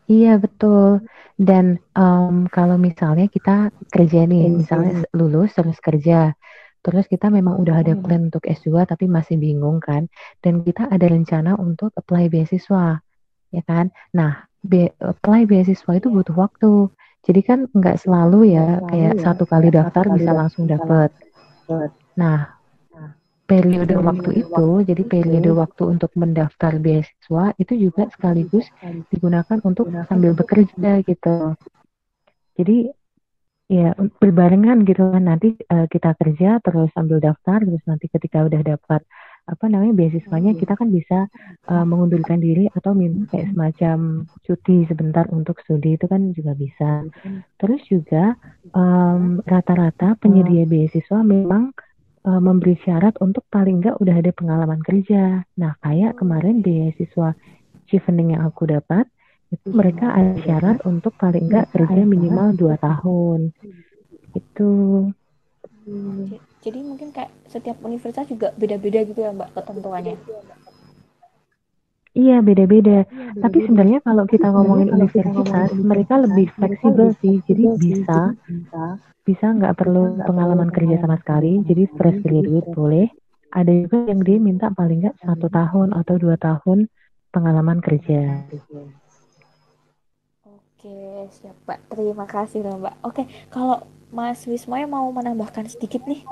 Iya 0.05 0.37
betul. 0.37 1.01
Dan 1.35 1.81
um, 1.99 2.47
kalau 2.47 2.79
misalnya 2.79 3.27
kita 3.27 3.75
kerja 3.91 4.29
nih, 4.29 4.53
misalnya 4.53 5.03
lulus 5.17 5.57
terus 5.57 5.81
kerja, 5.83 6.31
terus 6.85 7.09
kita 7.11 7.33
memang 7.33 7.59
udah 7.59 7.83
ada 7.83 7.99
plan 7.99 8.31
untuk 8.31 8.45
S2 8.47 8.87
tapi 8.87 9.11
masih 9.11 9.41
bingung 9.41 9.83
kan, 9.83 10.07
dan 10.45 10.63
kita 10.63 10.87
ada 10.87 11.07
rencana 11.11 11.59
untuk 11.59 11.91
apply 11.99 12.31
beasiswa, 12.31 13.03
ya 13.51 13.63
kan? 13.67 13.91
Nah, 14.15 14.47
be 14.63 14.93
apply 15.03 15.49
beasiswa 15.51 15.93
itu 15.99 16.09
butuh 16.13 16.37
waktu. 16.39 16.93
Jadi 17.25 17.41
kan 17.41 17.59
nggak 17.73 18.05
selalu 18.05 18.55
ya 18.55 18.85
kayak 18.87 19.17
ya, 19.17 19.23
satu 19.25 19.49
kali 19.49 19.73
daftar 19.73 20.05
bisa 20.13 20.31
langsung 20.37 20.69
dapet. 20.69 21.11
Nah, 22.15 22.54
periode 23.45 23.95
waktu 24.01 24.31
itu, 24.41 24.67
jadi 24.89 25.03
periode 25.05 25.51
waktu 25.53 25.83
untuk 25.85 26.11
mendaftar 26.17 26.81
beasiswa 26.81 27.53
itu 27.61 27.73
juga 27.77 28.09
sekaligus 28.09 28.65
digunakan 29.13 29.61
untuk 29.61 29.93
sambil 30.09 30.33
bekerja 30.33 31.05
gitu. 31.05 31.53
Jadi 32.57 32.89
ya 33.69 33.93
berbarengan 33.97 34.85
gitu 34.89 35.13
kan. 35.13 35.25
Nanti 35.29 35.57
uh, 35.69 35.87
kita 35.89 36.17
kerja 36.17 36.61
terus 36.65 36.89
sambil 36.97 37.21
daftar 37.21 37.61
terus 37.61 37.85
nanti 37.85 38.07
ketika 38.09 38.45
udah 38.45 38.61
dapat 38.65 39.05
apa 39.45 39.69
namanya 39.69 39.93
beasiswanya 39.93 40.57
kita 40.57 40.73
kan 40.73 40.89
bisa 40.89 41.29
uh, 41.69 41.85
mengundurkan 41.85 42.41
diri 42.41 42.65
atau 42.73 42.97
minta 42.97 43.29
kayak 43.29 43.53
semacam 43.53 44.25
cuti 44.41 44.89
sebentar 44.89 45.29
untuk 45.29 45.61
studi 45.61 46.01
itu 46.01 46.09
kan 46.09 46.33
juga 46.33 46.57
bisa. 46.57 47.05
Terus 47.61 47.85
juga 47.93 48.41
rata-rata 49.45 50.17
um, 50.17 50.21
penyedia 50.21 50.65
beasiswa 50.65 51.21
memang 51.21 51.77
uh, 52.25 52.41
memberi 52.41 52.75
syarat 52.83 53.15
untuk 53.21 53.45
paling 53.53 53.85
nggak 53.85 54.01
udah 54.01 54.17
ada 54.17 54.33
pengalaman 54.33 54.81
kerja. 54.81 55.45
Nah, 55.61 55.73
kayak 55.85 56.19
kemarin 56.19 56.65
beasiswa 56.65 57.37
Chevening 57.85 58.33
yang 58.35 58.49
aku 58.49 58.65
dapat, 58.65 59.05
itu 59.53 59.69
mereka 59.71 60.11
ada 60.11 60.35
syarat 60.41 60.81
untuk 60.89 61.15
paling 61.21 61.47
nggak 61.47 61.71
kerja 61.71 62.03
minimal 62.03 62.57
dua 62.57 62.75
tahun. 62.81 63.53
Itu. 64.33 64.73
Jadi 66.65 66.81
mungkin 66.81 67.13
kayak 67.13 67.29
setiap 67.45 67.77
universitas 67.85 68.25
juga 68.25 68.57
beda-beda 68.57 69.05
gitu 69.05 69.21
ya 69.21 69.37
Mbak 69.37 69.53
ketentuannya. 69.53 70.17
Iya 72.15 72.39
beda-beda. 72.47 73.03
Tapi 73.43 73.59
sebenarnya 73.67 73.99
kalau 74.07 74.23
kita 74.31 74.47
ngomongin 74.55 74.95
universitas, 74.95 75.75
mereka 75.75 76.15
lebih 76.23 76.47
fleksibel 76.55 77.11
sih. 77.19 77.43
Jadi 77.43 77.65
bisa 77.75 78.39
bisa 79.27 79.47
nggak 79.51 79.75
perlu 79.75 80.23
pengalaman 80.23 80.71
kerja 80.71 81.03
sama 81.03 81.19
sekali. 81.19 81.67
jadi 81.67 81.91
fresh 81.91 82.23
graduate 82.23 82.71
boleh. 82.71 83.07
Ada 83.51 83.71
juga 83.71 83.99
yang 84.15 84.21
dia 84.23 84.39
minta 84.39 84.71
paling 84.71 85.03
nggak 85.03 85.19
satu 85.27 85.51
tahun 85.51 85.91
atau 85.91 86.15
dua 86.15 86.39
tahun 86.39 86.87
pengalaman 87.35 87.83
kerja. 87.83 88.47
Oke 90.47 91.27
siap 91.35 91.57
pak 91.67 91.83
terima 91.91 92.31
kasih 92.31 92.63
loh 92.63 92.79
mbak. 92.79 92.95
Oke 93.03 93.27
kalau 93.51 93.83
mas 94.15 94.47
Wismoy 94.47 94.87
mau 94.87 95.11
menambahkan 95.11 95.67
sedikit 95.67 96.07
nih 96.07 96.23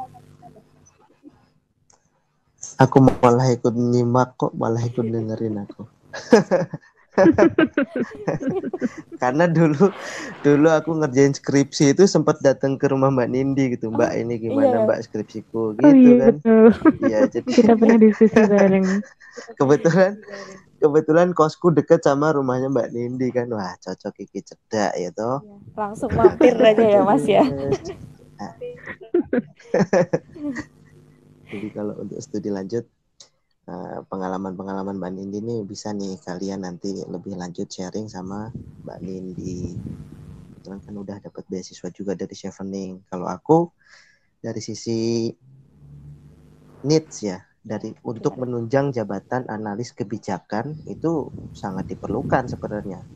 aku 2.81 3.05
malah 3.05 3.53
ikut 3.53 3.75
nyimak 3.75 4.39
kok 4.39 4.55
malah 4.57 4.81
ikut 4.81 5.05
dengerin 5.05 5.67
aku 5.67 5.85
Karena 9.21 9.45
dulu 9.45 9.93
dulu 10.41 10.69
aku 10.73 10.97
ngerjain 10.97 11.37
skripsi 11.37 11.93
itu 11.93 12.09
sempat 12.09 12.41
datang 12.41 12.81
ke 12.81 12.89
rumah 12.89 13.13
Mbak 13.13 13.29
Nindi 13.29 13.77
gitu. 13.77 13.93
Mbak 13.93 14.13
oh, 14.13 14.21
ini 14.25 14.35
gimana 14.41 14.77
iya. 14.81 14.85
Mbak 14.89 15.01
skripsiku 15.05 15.77
oh, 15.77 15.79
gitu 15.79 15.89
oh, 15.89 15.93
iya, 15.93 16.17
kan. 16.17 16.35
Iya, 17.05 17.19
jadi 17.29 17.49
kita 17.53 17.73
pernah 17.77 17.99
diskusi 18.01 18.33
bareng. 18.33 19.05
kebetulan 19.61 20.13
kebetulan 20.81 21.29
kosku 21.37 21.69
deket 21.73 22.01
sama 22.01 22.33
rumahnya 22.33 22.73
Mbak 22.73 22.89
Nindi 22.97 23.29
kan. 23.29 23.53
Wah, 23.53 23.77
cocok 23.77 24.17
iki 24.25 24.41
cedak 24.41 24.97
ya 24.97 25.13
toh. 25.13 25.45
Iya, 25.45 25.57
langsung 25.77 26.11
mampir 26.17 26.57
aja 26.57 26.81
ya 26.81 27.05
Mas 27.05 27.29
ya. 27.29 27.45
Jadi 31.53 31.69
kalau 31.69 31.95
untuk 32.01 32.19
studi 32.25 32.49
lanjut 32.49 32.89
Eh, 33.63 33.99
pengalaman-pengalaman 34.11 34.99
Mbak 34.99 35.13
Nindi 35.15 35.39
ini 35.39 35.57
bisa 35.63 35.95
nih 35.95 36.19
kalian 36.19 36.67
nanti 36.67 36.99
lebih 37.07 37.39
lanjut 37.39 37.71
sharing 37.71 38.11
sama 38.11 38.51
Mbak 38.83 38.99
Nindi. 39.07 39.79
Kebetulan 40.51 40.81
kan 40.83 40.95
udah 40.99 41.17
dapat 41.23 41.47
beasiswa 41.47 41.89
juga 41.95 42.19
dari 42.19 42.35
Chevening. 42.35 43.07
Kalau 43.07 43.31
aku 43.31 43.71
dari 44.43 44.59
sisi 44.59 45.31
needs 46.83 47.23
ya, 47.23 47.39
dari 47.63 47.95
untuk 48.03 48.35
menunjang 48.35 48.91
jabatan 48.91 49.47
analis 49.47 49.95
kebijakan 49.95 50.83
itu 50.91 51.31
sangat 51.55 51.95
diperlukan 51.95 52.51
sebenarnya 52.51 53.07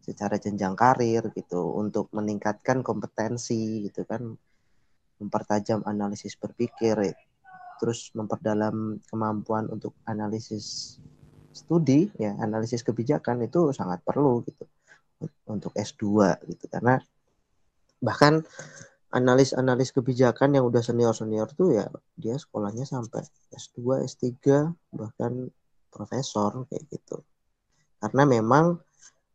secara 0.00 0.40
jenjang 0.40 0.72
karir 0.72 1.28
gitu 1.36 1.76
untuk 1.76 2.08
meningkatkan 2.16 2.80
kompetensi 2.80 3.84
gitu 3.84 4.08
kan 4.08 4.32
mempertajam 5.20 5.84
analisis 5.84 6.40
berpikir 6.40 7.12
terus 7.80 8.12
memperdalam 8.12 9.00
kemampuan 9.08 9.66
untuk 9.72 9.96
analisis 10.04 10.98
studi 11.50 12.12
ya 12.20 12.36
analisis 12.44 12.84
kebijakan 12.84 13.40
itu 13.42 13.72
sangat 13.72 14.04
perlu 14.04 14.44
gitu 14.44 14.68
untuk 15.48 15.72
S2 15.72 16.36
gitu 16.46 16.64
karena 16.68 17.00
bahkan 18.00 18.44
analis-analis 19.10 19.90
kebijakan 19.90 20.54
yang 20.54 20.64
udah 20.70 20.80
senior-senior 20.80 21.50
tuh 21.58 21.74
ya 21.74 21.86
dia 22.14 22.38
sekolahnya 22.38 22.86
sampai 22.86 23.26
S2, 23.50 24.06
S3 24.06 24.30
bahkan 24.94 25.50
profesor 25.90 26.64
kayak 26.70 26.86
gitu. 26.94 27.18
Karena 27.98 28.22
memang 28.24 28.78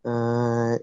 eh, 0.08 0.76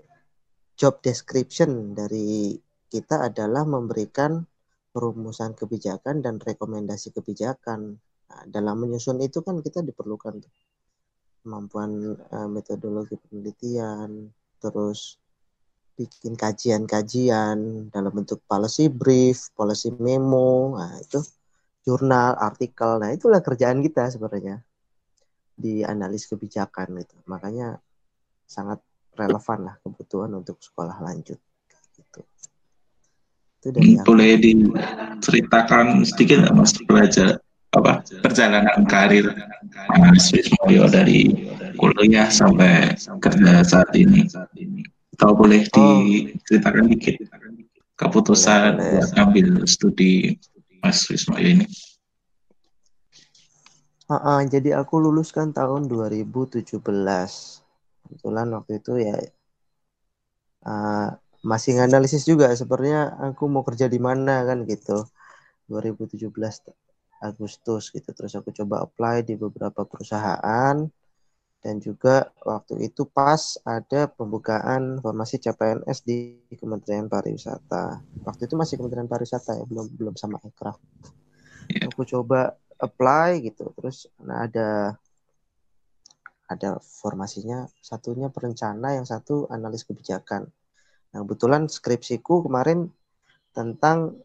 job 0.76 1.00
description 1.00 1.96
dari 1.96 2.52
kita 2.92 3.32
adalah 3.32 3.64
memberikan 3.64 4.44
perumusan 4.92 5.56
kebijakan 5.56 6.20
dan 6.20 6.36
rekomendasi 6.38 7.16
kebijakan. 7.16 7.96
Nah, 8.28 8.42
dalam 8.46 8.76
menyusun 8.84 9.18
itu 9.24 9.40
kan 9.40 9.58
kita 9.64 9.80
diperlukan 9.80 10.44
tuh 10.44 10.52
kemampuan 11.42 12.14
uh, 12.30 12.46
metodologi 12.46 13.18
penelitian, 13.18 14.30
terus 14.62 15.18
bikin 15.98 16.38
kajian-kajian 16.38 17.88
dalam 17.90 18.12
bentuk 18.14 18.40
policy 18.46 18.88
brief, 18.88 19.50
policy 19.52 19.90
memo, 19.92 20.78
nah 20.78 20.96
itu 21.02 21.18
jurnal, 21.82 22.38
artikel. 22.38 23.02
Nah, 23.02 23.10
itulah 23.10 23.42
kerjaan 23.42 23.82
kita 23.82 24.08
sebenarnya 24.08 24.62
di 25.52 25.82
analis 25.82 26.30
kebijakan 26.30 27.02
itu. 27.02 27.16
Makanya 27.26 27.76
sangat 28.46 28.80
relevan 29.18 29.68
lah 29.68 29.76
kebutuhan 29.84 30.32
untuk 30.32 30.56
sekolah 30.62 30.96
lanjut 31.04 31.36
gitu. 31.92 32.20
Itu 33.62 33.70
dari 33.70 33.94
hmm, 33.94 34.02
Boleh 34.02 34.32
diceritakan 34.42 36.02
sedikit 36.02 36.50
Mas 36.50 36.74
belajar 36.82 37.38
apa 37.70 38.02
perjalanan 38.26 38.82
karir 38.90 39.30
Mas 40.02 40.34
Wismoyo 40.34 40.90
dari 40.90 41.30
kuliah 41.78 42.26
sampai 42.26 42.98
kerja 43.22 43.62
saat 43.62 43.94
ini. 43.94 44.26
Atau 45.14 45.38
boleh 45.38 45.62
oh. 45.78 46.02
diceritakan 46.02 46.90
dikit 46.90 47.22
keputusan 47.94 48.82
buat 48.82 49.14
ambil 49.14 49.62
studi 49.70 50.34
Mas 50.82 51.06
Wismoyo 51.06 51.62
ini. 51.62 51.66
Uh, 54.10 54.14
uh, 54.18 54.40
jadi 54.42 54.74
aku 54.82 54.98
lulus 54.98 55.30
kan 55.30 55.54
tahun 55.54 55.86
2017. 55.86 56.66
Kebetulan 56.66 58.46
waktu 58.58 58.72
itu 58.82 58.92
ya 58.98 59.16
uh, 60.66 61.14
masih 61.42 61.78
nganalisis 61.78 62.22
juga 62.24 62.50
sebenarnya 62.54 63.18
aku 63.30 63.50
mau 63.50 63.62
kerja 63.66 63.86
di 63.90 63.98
mana 63.98 64.46
kan 64.46 64.62
gitu. 64.66 65.06
2017 65.70 66.28
Agustus 67.22 67.94
gitu. 67.94 68.10
Terus 68.14 68.32
aku 68.38 68.50
coba 68.50 68.86
apply 68.86 69.26
di 69.26 69.34
beberapa 69.38 69.86
perusahaan 69.86 70.76
dan 71.62 71.78
juga 71.78 72.34
waktu 72.42 72.90
itu 72.90 73.06
pas 73.06 73.54
ada 73.62 74.10
pembukaan 74.10 74.98
formasi 74.98 75.38
CPNS 75.38 76.02
di 76.02 76.42
Kementerian 76.58 77.06
Pariwisata. 77.06 78.02
Waktu 78.26 78.50
itu 78.50 78.54
masih 78.58 78.82
Kementerian 78.82 79.06
Pariwisata 79.06 79.54
ya, 79.54 79.64
belum 79.70 79.94
belum 79.94 80.14
sama 80.18 80.42
Ekraf. 80.42 80.82
Iya. 81.70 81.86
Aku 81.94 82.02
coba 82.02 82.58
apply 82.82 83.46
gitu, 83.46 83.70
terus 83.78 84.10
nah 84.18 84.42
ada 84.50 84.98
ada 86.50 86.82
formasinya 86.82 87.70
satunya 87.78 88.26
perencana, 88.28 88.98
yang 88.98 89.06
satu 89.06 89.46
analis 89.46 89.86
kebijakan. 89.86 90.50
Nah, 91.12 91.20
kebetulan 91.24 91.68
skripsiku 91.68 92.48
kemarin 92.48 92.88
tentang 93.52 94.16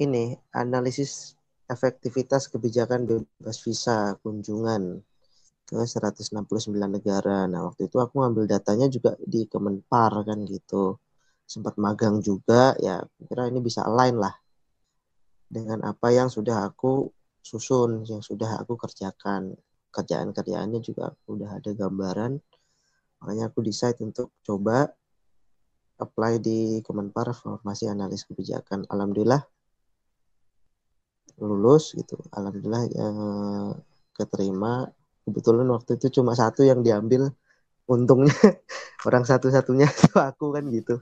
ini 0.00 0.34
analisis 0.56 1.36
efektivitas 1.68 2.50
kebijakan 2.50 3.06
bebas 3.06 3.60
visa 3.62 4.16
kunjungan 4.24 5.04
ke 5.64 5.76
169 5.80 6.32
negara. 6.88 7.48
Nah, 7.48 7.68
waktu 7.68 7.88
itu 7.88 7.96
aku 8.00 8.20
ngambil 8.20 8.44
datanya 8.48 8.88
juga 8.88 9.16
di 9.20 9.48
Kemenpar 9.48 10.12
kan 10.24 10.44
gitu. 10.48 11.00
Sempat 11.44 11.76
magang 11.76 12.24
juga, 12.24 12.72
ya 12.80 13.04
kira 13.28 13.48
ini 13.52 13.60
bisa 13.60 13.84
align 13.84 14.16
lah 14.16 14.32
dengan 15.54 15.84
apa 15.86 16.08
yang 16.10 16.32
sudah 16.32 16.66
aku 16.66 17.12
susun, 17.44 18.02
yang 18.08 18.24
sudah 18.24 18.58
aku 18.58 18.74
kerjakan. 18.80 19.54
Kerjaan-kerjaannya 19.94 20.80
juga 20.82 21.14
udah 21.30 21.62
ada 21.62 21.70
gambaran. 21.70 22.34
Makanya 23.22 23.52
aku 23.52 23.62
decide 23.62 24.02
untuk 24.02 24.34
coba 24.42 24.90
apply 25.98 26.42
di 26.42 26.80
Kemenpar 26.82 27.30
formasi 27.34 27.86
analis 27.86 28.26
kebijakan. 28.26 28.86
Alhamdulillah 28.90 29.42
lulus 31.38 31.94
gitu. 31.98 32.18
Alhamdulillah 32.30 32.84
ya, 32.90 33.08
keterima. 34.14 34.90
Kebetulan 35.24 35.66
waktu 35.72 35.96
itu 35.96 36.20
cuma 36.20 36.36
satu 36.36 36.62
yang 36.62 36.84
diambil. 36.84 37.32
Untungnya 37.84 38.32
orang 39.08 39.28
satu-satunya 39.28 39.88
itu 39.94 40.14
aku 40.16 40.54
kan 40.54 40.64
gitu. 40.72 41.00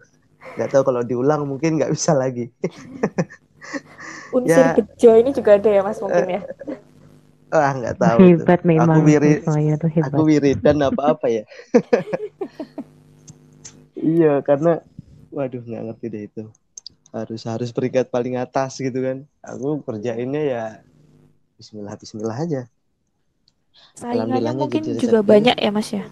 Nggak 0.59 0.69
tahu 0.75 0.83
kalau 0.93 1.03
diulang 1.07 1.47
mungkin 1.47 1.79
nggak 1.79 1.93
bisa 1.95 2.17
lagi. 2.17 2.51
Unsur 4.37 4.65
ya, 4.65 4.75
bejo 4.75 5.11
ini 5.13 5.31
juga 5.37 5.61
ada 5.61 5.69
ya 5.69 5.81
mas 5.85 6.01
mungkin 6.01 6.41
ya? 6.41 6.41
Wah 7.53 7.73
nggak 7.77 7.97
tahu 8.01 8.19
hebat 8.25 8.65
tuh. 8.65 8.67
memang. 8.67 8.97
aku 8.97 9.01
wirid 9.05 9.45
aku 10.09 10.23
wirid 10.25 10.59
dan 10.65 10.81
apa 10.81 11.13
apa 11.13 11.27
ya 11.29 11.45
iya 13.97 14.41
karena 14.45 14.81
waduh 15.33 15.63
nggak 15.65 15.83
ngerti 15.93 16.07
deh 16.13 16.23
itu 16.29 16.45
harus 17.13 17.43
harus 17.45 17.71
peringkat 17.73 18.09
paling 18.09 18.41
atas 18.41 18.81
gitu 18.81 18.99
kan 19.05 19.29
aku 19.45 19.85
kerjainnya 19.85 20.43
ya 20.43 20.65
Bismillah 21.61 21.97
Bismillah 22.01 22.39
aja 22.39 22.63
Saingannya 23.93 24.53
mungkin 24.57 24.83
juga 24.97 25.21
banyak 25.21 25.57
ya 25.57 25.71
Mas 25.73 25.91
ya. 25.93 26.05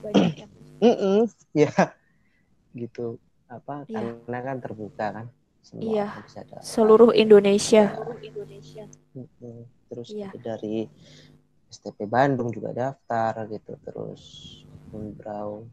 mm 0.81 0.95
-mm, 0.97 1.21
ya 1.57 1.73
gitu 2.77 3.21
apa 3.49 3.85
ya. 3.89 4.01
karena 4.01 4.39
kan 4.45 4.57
terbuka 4.61 5.07
kan 5.13 5.27
semua 5.61 5.85
iya. 5.85 6.07
bisa 6.25 6.41
seluruh 6.65 7.13
Indonesia. 7.13 7.93
Terus 9.93 10.09
iya. 10.15 10.33
dari 10.41 10.89
STP 11.71 12.09
Bandung 12.09 12.51
juga 12.51 12.73
daftar 12.73 13.47
gitu 13.47 13.77
terus 13.85 14.23
Unbrau 14.91 15.69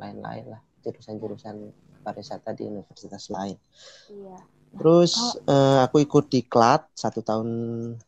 lain-lain 0.00 0.56
lah 0.56 0.62
jurusan-jurusan 0.84 1.56
pariwisata 2.04 2.54
di 2.54 2.68
universitas 2.68 3.30
lain. 3.32 3.58
Iya. 4.10 4.38
Terus 4.76 5.16
oh. 5.16 5.50
uh, 5.50 5.78
aku 5.86 6.04
ikut 6.04 6.28
di 6.28 6.44
KLAT 6.44 6.92
satu 6.92 7.20
tahun 7.24 7.48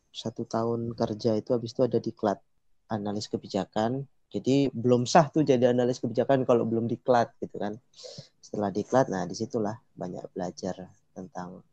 satu 0.09 0.43
tahun 0.45 0.93
kerja 0.93 1.39
itu 1.39 1.55
habis 1.55 1.73
itu 1.73 1.81
ada 1.87 1.97
di 1.97 2.11
KLAT 2.13 2.39
analis 2.93 3.29
kebijakan. 3.29 4.05
Jadi 4.29 4.69
belum 4.69 5.09
sah 5.09 5.25
tuh 5.33 5.41
jadi 5.41 5.73
analis 5.73 5.97
kebijakan 5.97 6.45
kalau 6.45 6.61
belum 6.61 6.85
diklat 6.85 7.33
gitu 7.41 7.57
kan. 7.57 7.81
Setelah 8.37 8.69
diklat, 8.69 9.09
nah 9.09 9.25
di 9.25 9.33
situlah 9.33 9.73
banyak 9.97 10.21
belajar 10.37 10.85
tentang 11.17 11.65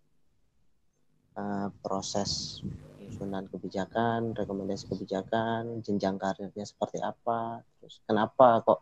uh, 1.36 1.68
proses 1.84 2.60
susunan 3.06 3.46
kebijakan, 3.52 4.32
rekomendasi 4.32 4.88
kebijakan, 4.88 5.84
jenjang 5.84 6.16
karirnya 6.18 6.64
seperti 6.66 6.98
apa, 7.00 7.62
terus 7.78 8.02
kenapa 8.02 8.64
kok 8.66 8.80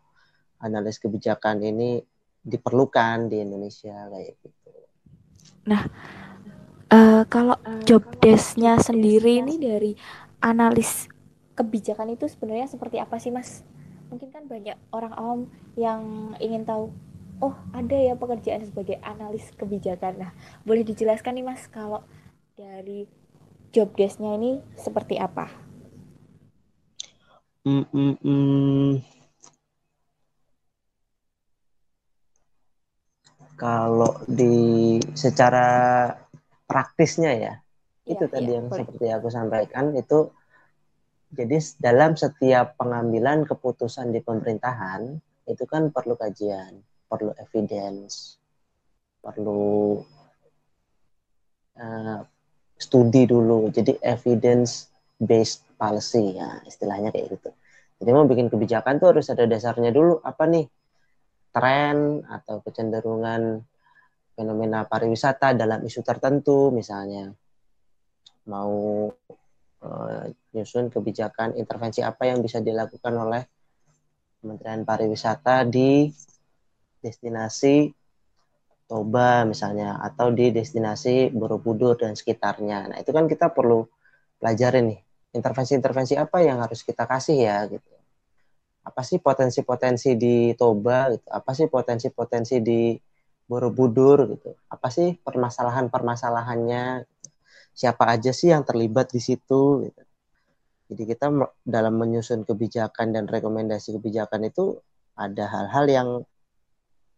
analis 0.61 0.97
kebijakan 1.01 1.61
ini 1.63 2.03
diperlukan 2.45 3.27
di 3.33 3.41
Indonesia 3.41 4.05
kayak 4.13 4.37
gitu. 4.39 4.69
Nah, 5.65 5.81
uh, 6.93 7.23
kalau 7.25 7.57
job 7.89 8.05
desk-nya 8.21 8.77
sendiri 8.77 9.41
ini 9.41 9.57
dari 9.57 9.91
analis 10.45 11.09
kebijakan 11.57 12.13
itu 12.13 12.29
sebenarnya 12.29 12.69
seperti 12.69 13.01
apa 13.01 13.17
sih 13.17 13.33
mas? 13.33 13.65
Mungkin 14.13 14.29
kan 14.29 14.45
banyak 14.45 14.77
orang 14.93 15.13
awam 15.17 15.39
yang 15.73 16.33
ingin 16.37 16.61
tahu, 16.61 16.93
oh 17.41 17.55
ada 17.73 17.97
ya 17.97 18.13
pekerjaan 18.13 18.61
sebagai 18.61 19.01
analis 19.01 19.49
kebijakan. 19.57 20.21
Nah, 20.21 20.31
boleh 20.61 20.85
dijelaskan 20.85 21.41
nih 21.41 21.45
mas 21.49 21.65
kalau 21.65 22.05
dari 22.53 23.09
job 23.73 23.89
desknya 23.97 24.37
ini 24.37 24.61
seperti 24.77 25.17
apa? 25.17 25.49
Mm, 27.65 27.89
mm, 27.89 28.15
mm. 28.21 29.14
Kalau 33.55 34.19
di 34.27 34.99
secara 35.15 36.11
praktisnya 36.67 37.31
ya, 37.31 37.53
ya 38.03 38.11
itu 38.11 38.25
tadi 38.27 38.51
ya, 38.51 38.59
yang 38.59 38.67
boleh. 38.67 38.77
seperti 38.83 39.05
aku 39.15 39.27
sampaikan 39.31 39.95
itu 39.95 40.27
jadi 41.35 41.57
dalam 41.79 42.15
setiap 42.15 42.75
pengambilan 42.79 43.47
keputusan 43.47 44.11
di 44.11 44.19
pemerintahan 44.23 45.19
itu 45.47 45.63
kan 45.67 45.91
perlu 45.91 46.15
kajian, 46.15 46.79
perlu 47.07 47.31
evidence, 47.35 48.39
perlu 49.19 49.99
uh, 51.79 52.19
studi 52.79 53.23
dulu. 53.27 53.71
Jadi 53.71 53.99
evidence 54.03 54.91
based 55.15 55.63
policy 55.79 56.39
ya 56.39 56.59
istilahnya 56.67 57.11
kayak 57.11 57.39
gitu. 57.39 57.49
Jadi 58.03 58.09
mau 58.11 58.27
bikin 58.27 58.51
kebijakan 58.51 58.99
tuh 58.99 59.15
harus 59.15 59.31
ada 59.31 59.47
dasarnya 59.47 59.91
dulu 59.95 60.19
apa 60.23 60.43
nih 60.47 60.67
tren 61.55 62.19
atau 62.27 62.59
kecenderungan 62.59 63.63
fenomena 64.35 64.83
pariwisata 64.83 65.55
dalam 65.55 65.79
isu 65.87 66.03
tertentu 66.03 66.75
misalnya 66.75 67.31
mau 68.51 69.07
uh, 69.81 70.23
nyusun 70.51 70.91
kebijakan 70.91 71.55
intervensi 71.55 72.03
apa 72.03 72.27
yang 72.27 72.43
bisa 72.43 72.59
dilakukan 72.59 73.15
oleh 73.15 73.43
Kementerian 74.43 74.85
Pariwisata 74.85 75.65
di 75.65 76.05
destinasi 77.01 77.89
Toba 78.85 79.41
misalnya 79.49 79.97
atau 79.97 80.29
di 80.29 80.53
destinasi 80.53 81.33
Borobudur 81.33 81.97
dan 81.97 82.13
sekitarnya. 82.13 82.93
Nah, 82.93 82.97
itu 83.01 83.09
kan 83.09 83.25
kita 83.25 83.49
perlu 83.49 83.89
pelajarin 84.37 84.93
nih 84.93 85.01
intervensi-intervensi 85.33 86.13
apa 86.13 86.45
yang 86.45 86.61
harus 86.61 86.85
kita 86.85 87.09
kasih 87.09 87.49
ya 87.49 87.65
gitu. 87.65 87.94
Apa 88.85 89.01
sih 89.01 89.17
potensi-potensi 89.17 90.13
di 90.13 90.53
Toba 90.53 91.09
gitu? 91.13 91.27
Apa 91.33 91.51
sih 91.57 91.65
potensi-potensi 91.65 92.61
di 92.61 92.93
Borobudur 93.45 94.29
gitu? 94.29 94.53
Apa 94.69 94.87
sih 94.93 95.17
permasalahan-permasalahannya? 95.17 97.05
siapa 97.75 98.07
aja 98.07 98.31
sih 98.31 98.55
yang 98.55 98.63
terlibat 98.63 99.11
di 99.11 99.19
situ 99.19 99.83
gitu. 99.83 100.01
Jadi 100.85 101.03
kita 101.11 101.27
dalam 101.67 101.99
menyusun 101.99 102.47
kebijakan 102.47 103.11
dan 103.11 103.25
rekomendasi 103.27 103.99
kebijakan 103.99 104.47
itu 104.47 104.79
ada 105.19 105.45
hal-hal 105.51 105.85
yang 105.91 106.09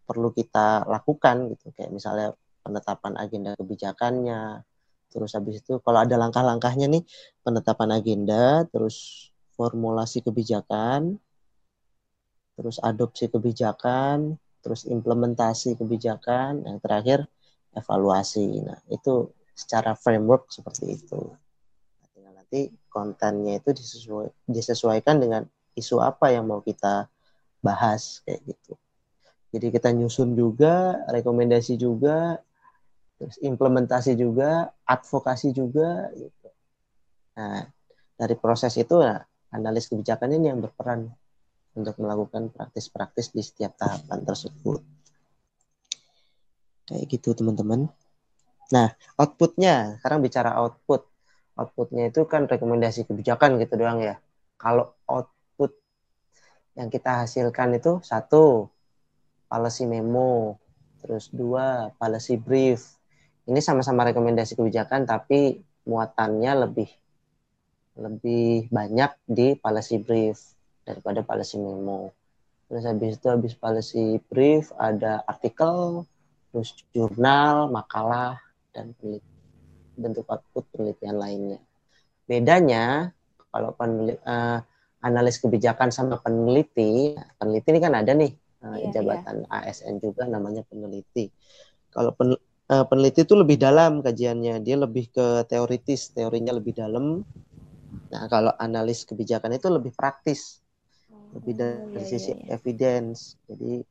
perlu 0.07 0.31
kita 0.31 0.87
lakukan 0.87 1.51
gitu 1.51 1.75
kayak 1.75 1.91
misalnya 1.91 2.31
penetapan 2.63 3.13
agenda 3.19 3.51
kebijakannya 3.59 4.63
terus 5.11 5.35
habis 5.35 5.59
itu 5.59 5.83
kalau 5.83 5.99
ada 5.99 6.15
langkah-langkahnya 6.15 6.87
nih 6.87 7.03
penetapan 7.43 7.99
agenda 7.99 8.63
terus 8.71 9.27
formulasi 9.59 10.23
kebijakan 10.23 11.19
terus 12.57 12.81
adopsi 12.81 13.29
kebijakan 13.29 14.35
terus 14.67 14.83
implementasi 14.83 15.79
kebijakan 15.79 16.67
yang 16.67 16.83
terakhir 16.83 17.23
evaluasi. 17.71 18.67
Nah, 18.67 18.75
itu 18.91 19.31
secara 19.55 19.95
framework 19.95 20.51
seperti 20.51 20.99
itu. 20.99 21.21
Tinggal 22.11 22.35
nanti 22.35 22.75
kontennya 22.91 23.63
itu 23.63 23.71
disesuai, 23.71 24.27
disesuaikan 24.49 25.23
dengan 25.23 25.47
isu 25.77 26.03
apa 26.03 26.35
yang 26.35 26.51
mau 26.51 26.59
kita 26.59 27.07
bahas 27.63 28.19
kayak 28.27 28.43
gitu. 28.43 28.73
Jadi 29.55 29.67
kita 29.71 29.89
nyusun 29.95 30.35
juga, 30.35 30.99
rekomendasi 31.07 31.79
juga, 31.79 32.43
terus 33.15 33.39
implementasi 33.39 34.19
juga, 34.19 34.75
advokasi 34.83 35.55
juga 35.55 36.11
gitu. 36.11 36.47
Nah, 37.39 37.63
dari 38.19 38.35
proses 38.35 38.75
itu 38.75 38.99
nah, 38.99 39.23
analis 39.55 39.87
kebijakan 39.87 40.35
ini 40.35 40.51
yang 40.51 40.59
berperan 40.59 41.07
untuk 41.77 41.95
melakukan 42.01 42.49
praktis-praktis 42.49 43.29
di 43.29 43.45
setiap 43.45 43.77
tahapan 43.77 44.25
tersebut. 44.25 44.81
Kayak 46.89 47.05
gitu 47.13 47.37
teman-teman. 47.37 47.85
Nah, 48.73 48.89
outputnya, 49.15 50.01
sekarang 50.01 50.25
bicara 50.25 50.57
output. 50.57 51.05
Outputnya 51.53 52.09
itu 52.09 52.25
kan 52.25 52.49
rekomendasi 52.49 53.05
kebijakan 53.05 53.61
gitu 53.61 53.77
doang 53.77 54.01
ya. 54.01 54.17
Kalau 54.57 54.97
output 55.05 55.77
yang 56.73 56.89
kita 56.89 57.23
hasilkan 57.25 57.77
itu 57.77 58.01
satu, 58.01 58.73
policy 59.45 59.85
memo. 59.85 60.57
Terus 61.05 61.29
dua, 61.29 61.93
policy 61.95 62.35
brief. 62.41 62.97
Ini 63.47 63.61
sama-sama 63.63 64.03
rekomendasi 64.09 64.57
kebijakan 64.59 65.07
tapi 65.07 65.61
muatannya 65.87 66.67
lebih 66.67 66.89
lebih 67.97 68.69
banyak 68.69 69.11
di 69.25 69.55
policy 69.57 69.97
brief 69.97 70.56
daripada 70.87 71.19
policy 71.27 71.59
memo. 71.59 72.15
Terus 72.71 72.83
habis 72.87 73.19
itu 73.19 73.27
habis 73.27 73.53
policy 73.55 74.23
brief 74.31 74.71
ada 74.79 75.23
artikel, 75.27 76.07
terus 76.51 76.71
jurnal, 76.95 77.67
makalah, 77.67 78.39
dan 78.71 78.95
bentuk 79.99 80.23
output 80.31 80.63
penelitian 80.71 81.19
lainnya. 81.19 81.59
Bedanya 82.27 83.11
kalau 83.51 83.71
peneliti, 83.75 84.19
uh, 84.27 84.59
analis 85.01 85.39
kebijakan 85.39 85.89
sama 85.89 86.19
peneliti, 86.19 87.15
peneliti 87.39 87.67
ini 87.71 87.79
kan 87.79 87.93
ada 87.95 88.11
nih 88.11 88.31
uh, 88.61 88.77
yeah, 88.77 88.91
jabatan 88.91 89.47
yeah. 89.47 89.63
ASN 89.63 90.03
juga 90.03 90.27
namanya 90.27 90.61
peneliti. 90.67 91.31
Kalau 91.89 92.11
pen, 92.13 92.35
uh, 92.35 92.85
peneliti 92.85 93.23
itu 93.23 93.33
lebih 93.33 93.57
dalam 93.57 94.03
kajiannya, 94.03 94.59
dia 94.61 94.75
lebih 94.75 95.09
ke 95.09 95.47
teoritis, 95.47 96.11
teorinya 96.11 96.51
lebih 96.51 96.75
dalam. 96.75 97.23
Nah 98.11 98.23
kalau 98.27 98.51
analis 98.59 99.07
kebijakan 99.07 99.55
itu 99.55 99.71
lebih 99.71 99.95
praktis, 99.95 100.61
lebih 101.35 101.53
oh, 101.53 101.57
dari 101.59 102.01
yeah, 102.03 102.07
sisi 102.07 102.31
yeah, 102.31 102.39
yeah. 102.39 102.55
evidence. 102.55 103.39
Jadi 103.49 103.83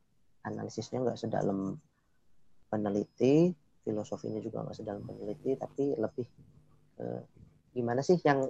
analisisnya 0.47 1.03
nggak 1.03 1.19
sedalam 1.19 1.75
peneliti 2.71 3.51
filosofinya 3.87 4.43
juga 4.43 4.63
nggak 4.67 4.77
sedang 4.77 4.99
peneliti 5.03 5.55
tapi 5.55 5.95
lebih 5.95 6.27
eh, 6.99 7.21
gimana 7.71 8.03
sih 8.03 8.19
yang 8.23 8.47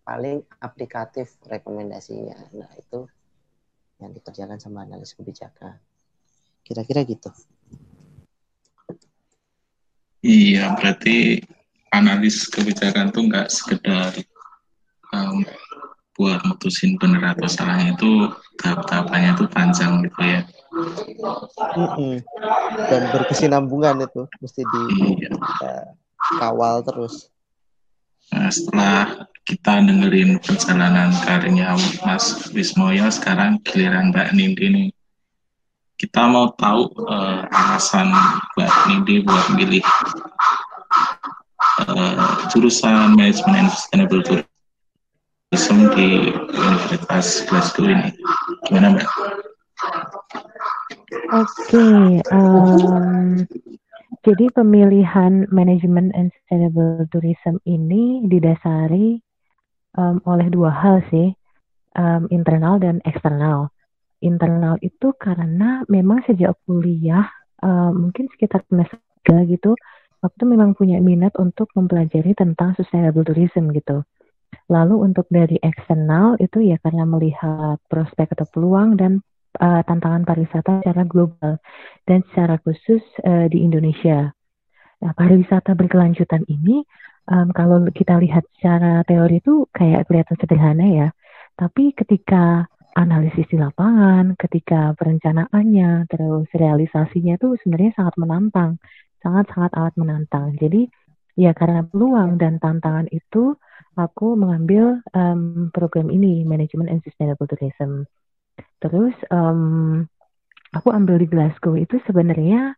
paling 0.00 0.40
aplikatif 0.64 1.36
rekomendasinya 1.44 2.56
nah 2.56 2.70
itu 2.78 3.04
yang 4.00 4.16
dikerjakan 4.16 4.56
sama 4.56 4.88
analis 4.88 5.12
kebijakan 5.12 5.76
kira-kira 6.64 7.04
gitu 7.04 7.28
iya 10.24 10.72
berarti 10.72 11.44
analis 11.92 12.48
kebijakan 12.48 13.12
tuh 13.12 13.28
nggak 13.28 13.48
sekedar 13.52 14.12
um, 15.12 15.44
buat 16.16 16.40
mutusin 16.48 16.96
benar 16.96 17.36
atau 17.36 17.44
salahnya 17.46 17.92
itu 17.92 18.32
tahap-tahapannya 18.64 19.36
itu 19.36 19.44
panjang 19.52 20.00
gitu 20.00 20.20
ya. 20.24 20.40
Mm-mm. 21.76 22.20
Dan 22.88 23.02
berkesinambungan 23.12 24.04
itu 24.04 24.24
mesti 24.40 24.64
di 24.64 24.82
iya. 25.20 25.30
kawal 26.40 26.80
terus. 26.84 27.28
Nah, 28.32 28.50
setelah 28.50 29.28
kita 29.46 29.78
dengerin 29.84 30.42
perjalanan 30.42 31.14
karirnya 31.22 31.78
Mas 32.02 32.50
Wismoya, 32.50 33.12
sekarang 33.12 33.62
giliran 33.62 34.10
Mbak 34.10 34.34
Nindi 34.34 34.66
nih. 34.72 34.88
Kita 35.96 36.28
mau 36.28 36.52
tahu 36.58 36.92
uh, 37.06 37.46
alasan 37.48 38.10
Mbak 38.56 38.72
Nindi 38.90 39.14
buat 39.22 39.46
milih 39.54 39.84
uh, 41.86 42.50
jurusan 42.52 43.16
manajemen 43.16 43.64
and 43.64 43.70
sustainable 43.70 44.20
tourism 44.20 44.55
Islam 45.54 45.94
di 45.94 46.34
Universitas 46.34 47.46
Glasgow 47.46 47.86
ini. 47.86 48.10
Gimana 48.66 48.98
Mbak? 48.98 49.06
Oke, 51.30 51.86
jadi 54.26 54.44
pemilihan 54.50 55.46
manajemen 55.54 56.10
and 56.18 56.34
sustainable 56.34 57.06
tourism 57.14 57.62
ini 57.62 58.26
didasari 58.26 59.22
um, 59.94 60.18
oleh 60.26 60.50
dua 60.50 60.74
hal 60.74 61.06
sih, 61.14 61.30
um, 61.94 62.26
internal 62.34 62.82
dan 62.82 62.98
eksternal. 63.06 63.70
Internal 64.18 64.82
itu 64.82 65.14
karena 65.14 65.86
memang 65.86 66.26
sejak 66.26 66.58
kuliah, 66.66 67.30
um, 67.62 68.10
mungkin 68.10 68.26
sekitar 68.34 68.66
semester 68.66 69.38
gitu, 69.46 69.78
waktu 70.26 70.42
memang 70.42 70.74
punya 70.74 70.98
minat 70.98 71.38
untuk 71.38 71.70
mempelajari 71.78 72.34
tentang 72.34 72.74
sustainable 72.74 73.22
tourism 73.22 73.70
gitu. 73.70 74.02
Lalu 74.66 74.98
untuk 75.06 75.30
dari 75.30 75.62
eksternal 75.62 76.34
itu 76.42 76.58
ya 76.58 76.76
karena 76.82 77.06
melihat 77.06 77.78
prospek 77.86 78.34
atau 78.34 78.46
peluang 78.50 78.98
dan 78.98 79.22
uh, 79.62 79.82
tantangan 79.86 80.26
pariwisata 80.26 80.82
secara 80.82 81.06
global 81.06 81.62
dan 82.04 82.26
secara 82.32 82.58
khusus 82.60 83.02
uh, 83.22 83.46
di 83.46 83.62
Indonesia. 83.62 84.34
Nah, 84.96 85.12
pariwisata 85.14 85.76
berkelanjutan 85.78 86.42
ini 86.50 86.82
um, 87.30 87.52
kalau 87.54 87.84
kita 87.92 88.18
lihat 88.18 88.42
secara 88.58 89.06
teori 89.06 89.38
itu 89.38 89.68
kayak 89.70 90.08
kelihatan 90.08 90.36
sederhana 90.40 90.86
ya, 90.88 91.08
tapi 91.54 91.92
ketika 91.94 92.66
analisis 92.96 93.44
di 93.52 93.60
lapangan, 93.60 94.34
ketika 94.40 94.96
perencanaannya, 94.96 96.08
terus 96.08 96.48
realisasinya 96.56 97.36
itu 97.36 97.60
sebenarnya 97.60 97.92
sangat 97.92 98.14
menantang, 98.16 98.70
sangat-sangat 99.20 99.70
amat 99.76 99.94
menantang. 100.00 100.56
Jadi 100.56 100.88
ya 101.36 101.52
karena 101.52 101.84
peluang 101.84 102.40
dan 102.40 102.56
tantangan 102.56 103.04
itu 103.12 103.52
aku 103.96 104.36
mengambil 104.36 105.00
um, 105.16 105.72
program 105.72 106.12
ini 106.12 106.44
Management 106.44 106.92
and 106.92 107.00
Sustainable 107.02 107.48
Tourism. 107.48 108.04
Terus 108.80 109.16
um, 109.32 110.04
aku 110.76 110.88
ambil 110.92 111.16
di 111.16 111.26
Glasgow 111.26 111.74
itu 111.74 111.96
sebenarnya 112.04 112.76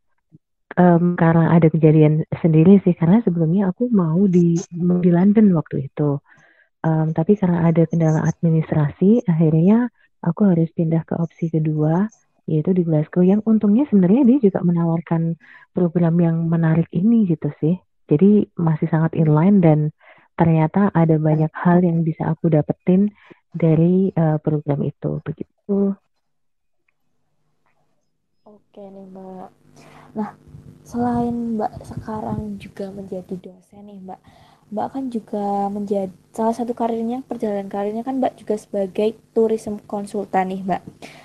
um, 0.78 1.18
karena 1.18 1.58
ada 1.58 1.66
kejadian 1.66 2.22
sendiri 2.38 2.78
sih 2.86 2.94
karena 2.94 3.18
sebelumnya 3.26 3.74
aku 3.74 3.90
mau 3.90 4.24
di 4.30 4.54
di 4.78 5.10
London 5.10 5.50
waktu 5.58 5.90
itu. 5.90 6.22
Um, 6.86 7.10
tapi 7.10 7.34
karena 7.34 7.66
ada 7.66 7.82
kendala 7.90 8.22
administrasi 8.22 9.26
akhirnya 9.26 9.90
aku 10.22 10.54
harus 10.54 10.70
pindah 10.70 11.02
ke 11.02 11.18
opsi 11.18 11.50
kedua 11.50 12.06
yaitu 12.48 12.72
di 12.72 12.80
Glasgow 12.86 13.20
yang 13.20 13.44
untungnya 13.44 13.84
sebenarnya 13.92 14.24
dia 14.24 14.38
juga 14.48 14.64
menawarkan 14.64 15.36
program 15.76 16.16
yang 16.16 16.48
menarik 16.48 16.88
ini 16.94 17.28
gitu 17.28 17.52
sih. 17.60 17.76
Jadi 18.08 18.48
masih 18.56 18.88
sangat 18.88 19.12
inline 19.12 19.60
dan 19.60 19.78
ternyata 20.38 20.94
ada 20.94 21.18
banyak 21.18 21.50
hal 21.50 21.82
yang 21.82 22.06
bisa 22.06 22.30
aku 22.30 22.46
dapetin 22.46 23.10
dari 23.50 24.14
uh, 24.14 24.38
program 24.38 24.86
itu 24.86 25.18
begitu. 25.26 25.98
Oke 28.46 28.82
nih 28.86 29.06
Mbak. 29.10 29.48
Nah, 30.14 30.30
selain 30.86 31.58
Mbak 31.58 31.72
sekarang 31.82 32.56
juga 32.62 32.94
menjadi 32.94 33.34
dosen 33.34 33.90
nih 33.90 33.98
Mbak, 33.98 34.20
Mbak 34.70 34.88
kan 34.94 35.04
juga 35.10 35.46
menjadi 35.68 36.14
salah 36.30 36.54
satu 36.54 36.72
karirnya 36.72 37.26
perjalanan 37.26 37.66
karirnya 37.66 38.06
kan 38.06 38.22
Mbak 38.22 38.38
juga 38.38 38.54
sebagai 38.54 39.18
tourism 39.34 39.82
konsultan 39.90 40.54
nih 40.54 40.62
Mbak. 40.62 40.82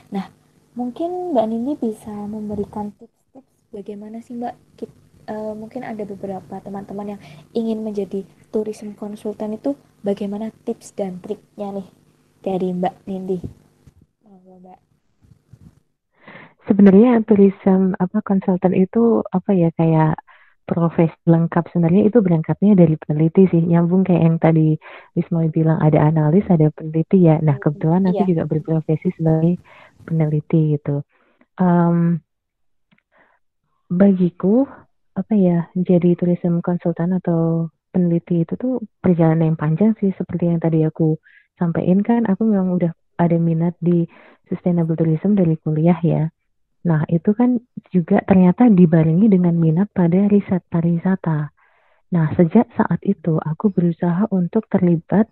Nah, 0.10 0.26
mungkin 0.74 1.38
Mbak 1.38 1.46
Nindi 1.48 1.74
bisa 1.78 2.12
memberikan 2.12 2.90
tips-tips 2.98 3.70
bagaimana 3.70 4.26
sih 4.26 4.34
Mbak 4.34 4.56
kita 4.80 5.03
uh, 5.30 5.54
mungkin 5.56 5.86
ada 5.86 6.04
beberapa 6.04 6.60
teman-teman 6.60 7.18
yang 7.18 7.22
ingin 7.54 7.80
menjadi 7.84 8.24
tourism 8.50 8.96
konsultan 8.98 9.58
itu 9.58 9.76
bagaimana 10.02 10.50
tips 10.64 10.96
dan 10.96 11.20
triknya 11.20 11.82
nih 11.82 11.88
dari 12.44 12.68
Mbak 12.76 12.96
Nindi? 13.08 13.40
Mbak. 14.54 14.80
Sebenarnya 16.64 17.20
tourism 17.28 17.98
apa 18.00 18.24
konsultan 18.24 18.72
itu 18.78 19.20
apa 19.28 19.52
ya 19.52 19.68
kayak 19.76 20.16
profesi 20.64 21.12
lengkap 21.28 21.68
sebenarnya 21.76 22.08
itu 22.08 22.24
berangkatnya 22.24 22.80
dari 22.80 22.96
peneliti 22.96 23.52
sih 23.52 23.60
nyambung 23.60 24.08
kayak 24.08 24.24
yang 24.24 24.38
tadi 24.40 24.80
Wisma 25.12 25.52
bilang 25.52 25.84
ada 25.84 26.00
analis 26.08 26.48
ada 26.48 26.72
peneliti 26.72 27.28
ya 27.28 27.36
nah 27.44 27.60
hmm, 27.60 27.64
kebetulan 27.68 28.02
nanti 28.08 28.24
iya. 28.24 28.30
juga 28.32 28.44
berprofesi 28.48 29.12
sebagai 29.12 29.60
peneliti 30.08 30.80
gitu 30.80 31.04
um, 31.60 32.16
bagiku 33.92 34.64
apa 35.14 35.34
ya 35.38 35.58
jadi 35.78 36.18
tourism 36.18 36.60
konsultan 36.66 37.14
atau 37.22 37.70
peneliti 37.94 38.42
itu 38.42 38.54
tuh 38.58 38.82
perjalanan 38.98 39.54
yang 39.54 39.60
panjang 39.60 39.92
sih 40.02 40.10
seperti 40.18 40.50
yang 40.50 40.58
tadi 40.58 40.82
aku 40.86 41.18
sampaikan 41.62 42.02
kan 42.02 42.22
aku 42.26 42.50
memang 42.50 42.74
udah 42.78 42.92
ada 43.22 43.38
minat 43.38 43.78
di 43.78 44.10
sustainable 44.50 44.98
tourism 44.98 45.38
dari 45.38 45.54
kuliah 45.62 46.00
ya 46.02 46.34
Nah, 46.84 47.08
itu 47.08 47.32
kan 47.32 47.64
juga 47.96 48.20
ternyata 48.28 48.68
dibarengi 48.68 49.32
dengan 49.32 49.56
minat 49.56 49.88
pada 49.96 50.28
riset 50.28 50.64
pariwisata. 50.68 51.56
Nah, 52.14 52.26
sejak 52.36 52.68
saat 52.76 53.00
itu 53.08 53.40
aku 53.40 53.72
berusaha 53.72 54.28
untuk 54.36 54.68
terlibat 54.68 55.32